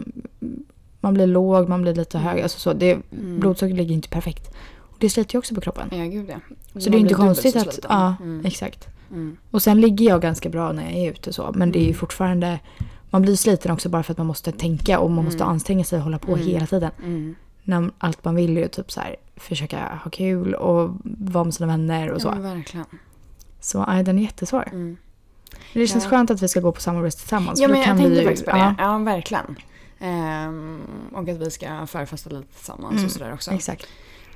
man 1.00 1.14
blir 1.14 1.26
låg, 1.26 1.68
man 1.68 1.82
blir 1.82 1.94
lite 1.94 2.18
hög, 2.18 2.40
alltså 2.42 2.58
så. 2.58 2.72
Det, 2.72 2.92
Mm. 2.92 3.40
Blodsockret 3.40 3.76
ligger 3.76 3.94
inte 3.94 4.08
perfekt. 4.08 4.50
Och 4.80 4.96
det 4.98 5.10
sliter 5.10 5.34
ju 5.34 5.38
också 5.38 5.54
på 5.54 5.60
kroppen. 5.60 5.88
Ja, 5.92 6.04
gud 6.04 6.30
ja. 6.30 6.34
Så 6.48 6.54
Man 6.54 6.62
det 6.72 6.78
är 6.78 6.86
inte 6.86 6.90
blir 6.90 7.00
dubbelt 7.00 7.16
konstigt 7.18 7.56
att, 7.56 7.78
ja 7.88 8.14
Mm. 8.20 8.46
exakt. 8.46 8.88
Mm. 9.10 9.36
Och 9.50 9.62
sen 9.62 9.80
ligger 9.80 10.06
jag 10.06 10.22
ganska 10.22 10.48
bra 10.48 10.72
när 10.72 10.82
jag 10.82 10.92
är 10.92 11.10
ute 11.10 11.32
så. 11.32 11.52
Men 11.54 11.72
det 11.72 11.78
är 11.78 11.80
ju 11.82 11.86
Mm. 11.86 11.98
fortfarande, 11.98 12.60
man 13.10 13.22
blir 13.22 13.36
sliten 13.36 13.70
också 13.72 13.88
bara 13.88 14.02
för 14.02 14.12
att 14.12 14.18
man 14.18 14.26
måste 14.26 14.52
tänka 14.52 14.98
och 14.98 15.10
man 15.10 15.24
måste 15.24 15.42
Mm. 15.42 15.48
anstränga 15.52 15.84
sig 15.84 15.98
och 15.98 16.04
hålla 16.04 16.18
på 16.18 16.32
Mm. 16.34 16.46
hela 16.46 16.66
tiden. 16.66 16.90
Mm. 17.04 17.34
När 17.62 17.90
allt 17.98 18.24
man 18.24 18.34
vill 18.34 18.56
är 18.56 18.62
ju 18.62 18.68
typ 18.68 18.92
så 18.92 19.00
här, 19.00 19.16
försöka 19.36 20.00
ha 20.04 20.10
kul 20.10 20.54
och 20.54 20.90
vara 21.04 21.44
med 21.44 21.54
sina 21.54 21.66
vänner 21.66 22.08
och 22.10 22.16
Ja, 22.16 22.20
så. 22.20 22.30
men 22.30 22.42
verkligen. 22.42 22.86
Så 23.60 23.84
nej, 23.86 24.04
den 24.04 24.18
är 24.18 24.22
jättesvår. 24.22 24.68
Mm. 25.54 25.62
Det 25.72 25.86
känns 25.86 26.04
Ja. 26.04 26.10
skönt 26.10 26.30
att 26.30 26.42
vi 26.42 26.48
ska 26.48 26.60
gå 26.60 26.72
på 26.72 26.80
Summer 26.80 27.02
Race 27.02 27.18
tillsammans. 27.18 27.60
Ja, 27.60 27.68
men 27.68 27.80
jag 27.80 27.94
vi 27.94 28.02
tänkte 28.02 28.18
ju- 28.20 28.26
faktiskt 28.26 28.44
på 28.46 28.52
det. 28.56 28.58
ja, 28.58 28.74
Ja, 28.78 28.98
verkligen. 28.98 29.56
Ehm, 30.00 30.80
och 31.12 31.28
att 31.28 31.36
vi 31.36 31.50
ska 31.50 31.86
förfesta 31.86 32.30
lite 32.30 32.52
tillsammans 32.56 32.92
Mm, 32.92 33.04
och 33.04 33.10
sådär 33.10 33.32
också. 33.34 33.50
Exakt. 33.50 33.86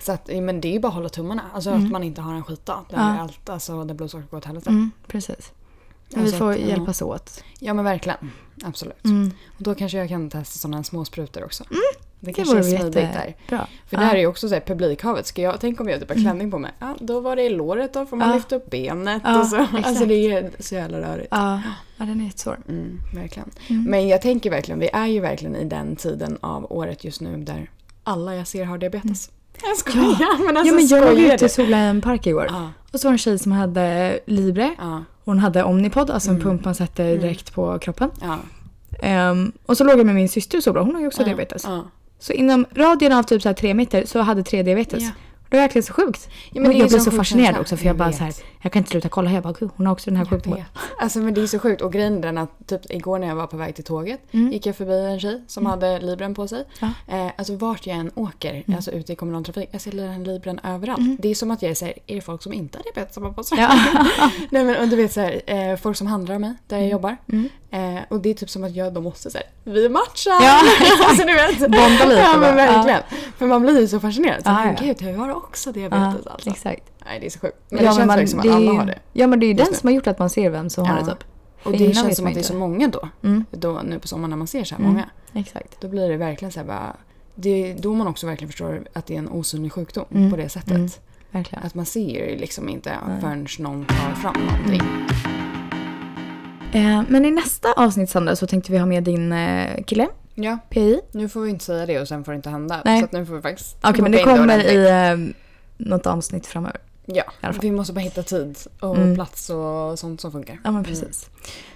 Så 0.00 0.12
att, 0.12 0.28
men 0.42 0.60
det 0.60 0.68
är 0.68 0.72
ju 0.72 0.80
bara 0.80 0.88
att 0.88 0.94
hålla 0.94 1.08
tummarna. 1.08 1.42
Alltså 1.54 1.70
Mm. 1.70 1.84
att 1.84 1.90
man 1.92 2.02
inte 2.02 2.20
har 2.20 2.34
en 2.34 2.44
skitdag. 2.44 2.84
Där, 2.90 2.96
Ja. 2.96 3.18
allt, 3.20 3.48
alltså, 3.48 3.84
där 3.84 3.94
blodsockret 3.94 4.30
går 4.30 4.38
åt 4.38 4.44
helvete. 4.44 4.70
Mm, 4.70 4.90
precis. 5.06 5.52
Men 6.10 6.20
vi 6.20 6.26
Alltså 6.26 6.38
får 6.38 6.52
att, 6.52 6.60
ja. 6.60 6.66
hjälpas 6.66 7.02
åt. 7.02 7.42
Ja 7.58 7.74
men 7.74 7.84
verkligen. 7.84 8.30
Absolut. 8.64 9.04
Mm. 9.04 9.30
Och 9.58 9.62
då 9.62 9.74
kanske 9.74 9.98
jag 9.98 10.08
kan 10.08 10.30
testa 10.30 10.58
sådana 10.58 10.84
små 10.84 11.04
sprutor 11.04 11.44
också. 11.44 11.64
Det 12.20 12.26
Det 12.26 12.32
kanske 12.32 12.58
är 12.58 12.62
smidigt 12.62 12.92
där. 12.92 13.34
För 13.86 13.96
där 13.96 14.14
är 14.14 14.18
ju 14.18 14.26
också 14.26 14.48
så 14.48 14.54
här, 14.54 14.60
publikhavet. 14.60 15.26
Ska 15.26 15.42
jag, 15.42 15.60
tänk 15.60 15.80
om 15.80 15.88
jag 15.88 16.00
typ 16.00 16.08
har 16.08 16.16
klänning 16.16 16.50
på 16.50 16.58
mig. 16.58 16.72
Ja, 16.78 16.94
då 17.00 17.20
var 17.20 17.36
det 17.36 17.42
i 17.42 17.48
låret 17.50 17.92
då 17.92 18.06
får 18.06 18.16
man 18.16 18.28
Ja. 18.28 18.34
lyfta 18.34 18.56
upp 18.56 18.70
benet 18.70 19.22
Ja, 19.24 19.40
och 19.40 19.46
så. 19.46 19.56
exakt. 19.62 19.86
Alltså 19.86 20.04
det 20.06 20.14
är 20.32 20.50
så 20.58 20.74
jävla 20.74 21.00
rörigt. 21.00 21.28
Ja, 21.30 21.60
ja 21.96 22.04
den 22.04 22.20
är 22.20 22.24
jättesvår. 22.24 22.58
Mm, 22.68 23.00
verkligen. 23.14 23.50
Mm. 23.68 23.84
Men 23.84 24.08
jag 24.08 24.22
tänker 24.22 24.50
verkligen, 24.50 24.78
vi 24.80 24.88
är 24.92 25.06
ju 25.06 25.20
verkligen 25.20 25.56
i 25.56 25.64
den 25.64 25.96
tiden 25.96 26.38
av 26.40 26.72
året 26.72 27.04
just 27.04 27.20
nu 27.20 27.36
där 27.36 27.70
alla 28.04 28.34
jag 28.34 28.46
ser 28.46 28.64
har 28.64 28.78
diabetes. 28.78 29.30
Jag 29.62 29.76
skojar, 29.76 30.46
men 30.46 30.56
alltså 30.56 30.72
ja, 30.74 30.74
men 30.74 30.86
jag 30.86 31.00
var 31.26 31.34
ute 31.34 31.44
i 31.44 31.48
Sola 31.48 31.76
en 31.76 32.00
park 32.00 32.26
igår. 32.26 32.46
Ja, 32.50 32.70
Och 32.92 33.00
så 33.00 33.08
var 33.08 33.12
det 33.12 33.14
en 33.14 33.18
tjej 33.18 33.38
som 33.38 33.52
hade 33.52 34.18
Libre. 34.26 34.74
ja, 34.78 35.04
Hon 35.24 35.38
hade 35.38 35.62
Omnipod, 35.64 36.10
alltså 36.10 36.30
en 36.30 36.36
Mm. 36.36 36.48
pump 36.48 36.64
man 36.64 36.74
sätter 36.74 37.04
Mm. 37.08 37.20
direkt 37.20 37.54
på 37.54 37.78
kroppen. 37.78 38.10
ja. 38.22 38.38
Ehm, 39.02 39.52
och 39.66 39.76
så 39.76 39.84
låg 39.84 39.98
jag 39.98 40.06
med 40.06 40.14
min 40.14 40.28
syster 40.28 40.58
och 40.58 40.64
Sola, 40.64 40.80
hon 40.80 40.94
har 40.94 41.00
ju 41.00 41.06
också 41.06 41.22
ja, 41.22 41.26
diabetes. 41.26 41.66
Så 42.18 42.32
inom 42.32 42.66
radien 42.74 43.12
av 43.12 43.22
typ 43.22 43.42
så 43.42 43.48
här 43.48 43.54
tre 43.54 43.74
meter 43.74 44.04
så 44.06 44.20
hade 44.20 44.42
tre 44.42 44.62
diabetes. 44.62 45.02
Yeah. 45.02 45.14
Det 45.48 45.56
är 45.56 45.60
verkligen 45.60 45.82
så 45.82 45.92
sjukt. 45.92 46.28
Ja, 46.52 46.60
men 46.60 46.76
jag 46.78 46.88
blir 46.88 46.98
så 46.98 47.10
fascinerad 47.10 47.46
känsla. 47.46 47.60
också 47.60 47.76
för 47.76 47.84
jag, 47.84 47.90
Jag 47.90 47.96
bara 47.96 48.08
vet. 48.08 48.18
så 48.18 48.24
här, 48.24 48.34
jag 48.62 48.72
kan 48.72 48.80
inte 48.80 48.90
sluta 48.90 49.08
kolla. 49.08 49.30
Jag 49.32 49.42
bara, 49.42 49.52
gud 49.60 49.70
hon 49.76 49.86
har 49.86 49.92
också 49.92 50.10
den 50.10 50.16
här 50.16 50.24
sjukdomen. 50.24 50.62
Alltså 51.00 51.18
men 51.18 51.34
det 51.34 51.42
är 51.42 51.46
så 51.46 51.58
sjukt. 51.58 51.82
Och 51.82 51.92
grejen 51.92 52.20
den 52.20 52.38
att 52.38 52.50
typ 52.66 52.80
igår 52.90 53.18
när 53.18 53.26
jag 53.28 53.34
var 53.34 53.46
på 53.46 53.56
väg 53.56 53.74
till 53.74 53.84
tåget 53.84 54.20
Mm. 54.30 54.52
gick 54.52 54.66
jag 54.66 54.76
förbi 54.76 55.04
en 55.12 55.20
tjej 55.20 55.42
som 55.46 55.66
hade 55.66 55.98
Libren 56.00 56.34
på 56.34 56.48
sig. 56.48 56.64
Ja. 56.80 56.86
Eh, 57.08 57.30
alltså 57.38 57.56
vart 57.56 57.86
jag 57.86 57.96
än 57.96 58.10
åker, 58.14 58.64
alltså 58.76 58.90
ute 58.90 59.12
i 59.12 59.16
kommunaltrafik, 59.16 59.68
jag 59.72 59.80
ser 59.80 59.92
den 59.92 60.24
Libren 60.24 60.60
överallt. 60.64 60.98
Mm. 60.98 61.16
Det 61.20 61.28
är 61.28 61.34
som 61.34 61.50
att 61.50 61.62
jag 61.62 61.70
är 61.70 61.74
såhär, 61.74 61.94
är 62.06 62.14
det 62.14 62.20
folk 62.20 62.42
som 62.42 62.52
inte 62.52 62.78
har 62.78 62.82
diabetes 62.82 63.14
som 63.14 63.22
har 63.22 63.32
på 63.32 63.44
sig? 63.44 63.58
Ja. 63.58 63.70
Nej 64.50 64.64
men 64.64 64.76
och 64.82 64.88
du 64.88 64.96
vet 64.96 65.12
såhär, 65.12 65.40
eh, 65.46 65.76
folk 65.76 65.96
som 65.96 66.06
handlar 66.06 66.38
mig 66.38 66.54
där 66.66 66.78
jag 66.78 66.88
jobbar. 66.88 67.16
Mm. 67.32 67.48
Eh, 67.70 68.02
och 68.08 68.20
det 68.20 68.30
är 68.30 68.34
typ 68.34 68.50
som 68.50 68.64
att 68.64 68.76
jag 68.76 68.94
då 68.94 69.00
måste 69.00 69.30
säga 69.30 69.44
vi 69.64 69.88
matchar! 69.88 70.30
Ja. 70.42 70.60
alltså 71.08 71.26
du 71.26 71.34
vet. 71.34 71.58
Bonda 71.58 72.04
lite 72.04 72.20
Ja 72.20 72.36
men 72.40 72.56
verkligen. 72.56 73.00
För 73.38 73.46
man 73.46 73.62
blir 73.62 73.80
ju 73.80 73.88
så 73.88 74.00
fascinerad. 74.00 74.42
Så, 74.44 74.50
Ja, 74.50 74.64
ja, 74.64 74.74
ja. 74.80 74.86
Gud, 74.86 75.02
jag 75.02 75.18
har 75.18 75.28
också 75.36 75.72
diabetes 75.72 76.22
Ja, 76.24 76.30
alltså. 76.32 76.50
exakt. 76.50 76.82
Nej 77.06 77.20
det 77.20 77.26
är 77.26 77.30
så 77.30 77.38
sjukt. 77.38 77.56
Men 77.68 77.78
det 77.78 77.84
känns 77.84 77.98
verkligen 77.98 78.28
som 78.28 78.40
att 78.40 78.46
alla 78.46 78.72
ju- 78.72 78.78
har 78.78 78.86
det. 78.86 78.98
Ja 79.12 79.26
men 79.26 79.40
det 79.40 79.46
är 79.46 79.48
ju 79.48 79.54
den 79.54 79.74
som 79.74 79.86
har 79.88 79.94
gjort 79.94 80.06
att 80.06 80.18
man 80.18 80.30
ser 80.30 80.50
vem 80.50 80.70
som 80.70 80.84
har 80.86 80.96
Ja. 80.98 81.02
det 81.04 81.10
typ. 81.10 81.24
Och 81.62 81.72
det 81.72 81.94
känns 81.94 82.16
som 82.16 82.26
att 82.26 82.34
det 82.34 82.40
är 82.40 82.44
så 82.44 82.54
många 82.54 82.88
då. 82.88 83.08
Mm. 83.22 83.44
då 83.50 83.80
nu 83.84 83.98
på 83.98 84.08
sommaren 84.08 84.30
när 84.30 84.36
man 84.36 84.46
ser 84.46 84.64
så 84.64 84.74
här 84.74 84.82
Mm. 84.82 84.92
många. 84.92 85.08
Exakt. 85.32 85.80
Då 85.80 85.88
blir 85.88 86.08
det 86.08 86.16
verkligen 86.16 86.52
så 86.52 86.60
här 86.60 86.66
bara... 86.66 86.96
Det 87.34 87.70
är 87.70 87.78
då 87.78 87.94
man 87.94 88.06
också 88.06 88.26
verkligen 88.26 88.48
förstår 88.48 88.82
att 88.92 89.06
det 89.06 89.14
är 89.14 89.18
en 89.18 89.28
osynlig 89.28 89.72
sjukdom 89.72 90.04
Mm. 90.14 90.30
på 90.30 90.36
det 90.36 90.48
sättet. 90.48 90.70
Mm. 90.70 90.88
Verkligen. 91.30 91.64
Att 91.64 91.74
man 91.74 91.86
ser 91.86 92.30
ju 92.30 92.36
liksom 92.36 92.68
inte 92.68 92.92
Nej. 93.08 93.20
förrän 93.20 93.46
någon 93.58 93.84
tar 93.84 94.14
fram 94.14 94.36
någonting. 94.46 94.82
Eh, 96.72 97.02
men 97.08 97.24
i 97.24 97.30
nästa 97.30 97.72
avsnitt 97.72 98.10
Sandra 98.10 98.36
så 98.36 98.46
tänkte 98.46 98.72
vi 98.72 98.78
ha 98.78 98.86
med 98.86 99.02
din 99.04 99.32
eh, 99.32 99.84
kille, 99.84 100.08
Ja, 100.38 100.58
PI. 100.70 101.00
nu 101.12 101.28
får 101.28 101.40
vi 101.40 101.50
inte 101.50 101.64
säga 101.64 101.86
det 101.86 102.00
och 102.00 102.08
sen 102.08 102.24
får 102.24 102.32
det 102.32 102.36
inte 102.36 102.50
hända. 102.50 102.82
Nej. 102.84 102.98
Så 103.00 103.04
att 103.04 103.12
nu 103.12 103.26
får 103.26 103.34
vi 103.34 103.42
faktiskt 103.42 103.76
Okej 103.82 104.02
men 104.02 104.12
boka 104.12 104.24
det 104.24 104.36
kommer 104.38 104.64
i 104.72 105.10
eh, 105.12 105.34
något 105.76 106.06
avsnitt 106.06 106.46
framöver. 106.46 106.80
Ja, 107.04 107.24
vi 107.60 107.70
måste 107.70 107.92
bara 107.92 108.00
hitta 108.00 108.22
tid 108.22 108.58
och 108.80 108.96
Mm. 108.96 109.14
plats 109.14 109.50
och 109.50 109.98
sånt 109.98 110.20
som 110.20 110.32
funkar. 110.32 110.58
Ja 110.64 110.70
men 110.70 110.84
precis. 110.84 111.30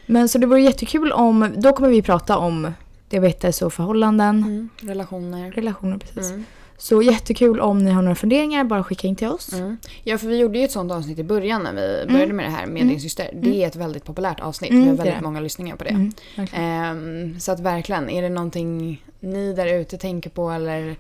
Men 0.06 0.28
så 0.28 0.38
det 0.38 0.46
vore 0.46 0.60
jättekul 0.60 1.12
om, 1.12 1.52
då 1.56 1.72
kommer 1.72 1.88
vi 1.88 2.02
prata 2.02 2.36
om 2.38 2.72
diabetes 3.08 3.62
och 3.62 3.72
förhållanden, 3.72 4.36
Mm. 4.42 4.68
Relationer. 4.80 5.50
relationer 5.52 5.98
precis. 5.98 6.32
Mm. 6.80 7.04
Så 7.04 7.12
jättekul 7.12 7.60
om 7.60 7.78
ni 7.84 7.90
har 7.90 8.02
några 8.02 8.14
funderingar, 8.14 8.64
bara 8.64 8.84
skicka 8.84 9.08
in 9.08 9.16
till 9.16 9.28
oss. 9.28 9.52
Mm. 9.52 9.76
Ja, 10.04 10.18
för 10.18 10.26
vi 10.26 10.37
gjorde 10.38 10.58
ju 10.58 10.64
ett 10.64 10.70
sånt 10.72 10.92
avsnitt 10.92 11.18
i 11.18 11.25
början 11.25 11.62
när 11.62 11.72
vi 11.72 12.12
började 12.12 12.32
med 12.32 12.46
det 12.46 12.50
här 12.50 12.66
med 12.66 12.87
din 12.87 13.00
syster. 13.00 13.30
Det 13.34 13.62
är 13.62 13.66
ett 13.66 13.76
väldigt 13.76 14.04
populärt 14.04 14.40
avsnitt. 14.40 14.70
Mm, 14.70 14.82
vi 14.82 14.88
har 14.88 14.96
väldigt 14.96 15.14
det. 15.14 15.22
många 15.25 15.40
lyssningar 15.40 15.76
på 15.76 15.84
det. 15.84 15.90
Mm. 15.90 16.12
Ehm, 16.52 17.40
så 17.40 17.52
att 17.52 17.60
verkligen, 17.60 18.10
är 18.10 18.22
det 18.22 18.28
någonting 18.28 19.04
ni 19.20 19.52
där 19.52 19.66
ute 19.80 19.99
tänker 19.99 20.30
på 20.30 20.50
eller 20.50 20.96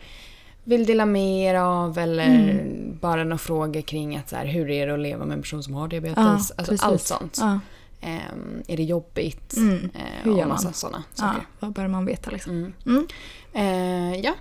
vill 0.64 0.86
dela 0.86 1.06
med 1.06 1.50
er 1.50 1.54
av 1.54 1.98
eller 1.98 2.24
Mm. 2.50 2.98
bara 3.00 3.24
några 3.24 3.38
frågor 3.38 3.80
kring 3.80 4.16
att 4.16 4.28
så 4.28 4.36
här, 4.36 4.46
hur 4.46 4.70
är 4.70 4.86
det 4.86 4.94
att 4.94 5.00
leva 5.00 5.24
med 5.24 5.34
en 5.36 5.42
person 5.42 5.62
som 5.62 5.74
har 5.74 5.88
diabetes? 5.88 6.16
Ja, 6.16 6.30
alltså 6.32 6.54
precis. 6.56 6.82
allt 6.82 7.02
sånt. 7.02 7.38
Ja. 7.40 7.60
Ehm, 8.00 8.62
är 8.68 8.76
det 8.76 8.82
jobbigt? 8.82 9.56
Mm. 9.56 9.74
Ehm, 9.74 9.90
Hur 10.22 10.32
gör 10.36 10.42
och 10.42 10.48
massa 10.48 10.64
man? 10.64 10.74
sådana 10.74 11.02
ja, 11.16 11.20
saker. 11.22 11.46
vad 11.60 11.72
bör 11.72 11.88
man 11.88 12.04
veta 12.06 12.30
liksom? 12.30 12.52
Mm. 12.52 12.72
Mm. 12.86 13.06
Ehm, 13.52 14.20
ja. 14.22 14.34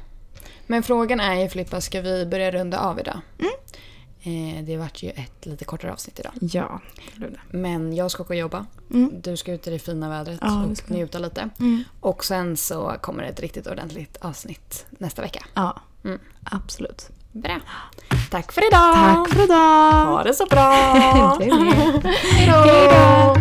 Men 0.71 0.83
frågan 0.83 1.19
är 1.19 1.35
ju 1.35 1.49
Filippa, 1.49 1.81
ska 1.81 2.01
vi 2.01 2.25
börja 2.25 2.51
runda 2.51 2.79
av 2.79 2.99
idag? 2.99 3.19
Mm. 3.39 3.51
Ehm, 4.23 4.65
det 4.65 4.77
vart 4.77 5.03
ju 5.03 5.09
ett 5.09 5.45
lite 5.45 5.65
kortare 5.65 5.93
avsnitt 5.93 6.19
idag. 6.19 6.31
Ja. 6.41 6.79
Men 7.51 7.95
jag 7.95 8.11
ska 8.11 8.23
åka 8.23 8.33
och 8.33 8.39
jobba. 8.39 8.65
Mm. 8.93 9.11
Du 9.21 9.37
ska 9.37 9.51
ut 9.53 9.67
i 9.67 9.69
det 9.71 9.79
fina 9.79 10.09
vädret 10.09 10.39
Ja, 10.41 10.63
och 10.65 10.91
njuta 10.91 11.19
lite. 11.19 11.49
Mm. 11.59 11.83
Och 11.99 12.25
sen 12.25 12.57
så 12.57 12.95
kommer 13.01 13.23
det 13.23 13.29
ett 13.29 13.39
riktigt 13.39 13.67
ordentligt 13.67 14.17
avsnitt 14.21 14.85
nästa 14.89 15.21
vecka. 15.21 15.45
Ja, 15.53 15.81
Mm. 16.03 16.19
absolut. 16.43 17.09
Bra. 17.31 17.59
Tack 18.31 18.51
för 18.51 18.67
idag! 18.67 18.93
Tack 18.95 19.29
för 19.29 19.43
idag! 19.43 20.05
Ha 20.05 20.23
det 20.23 20.33
så 20.33 20.45
bra! 20.45 20.71
Hej 22.23 22.47
då! 22.47 23.35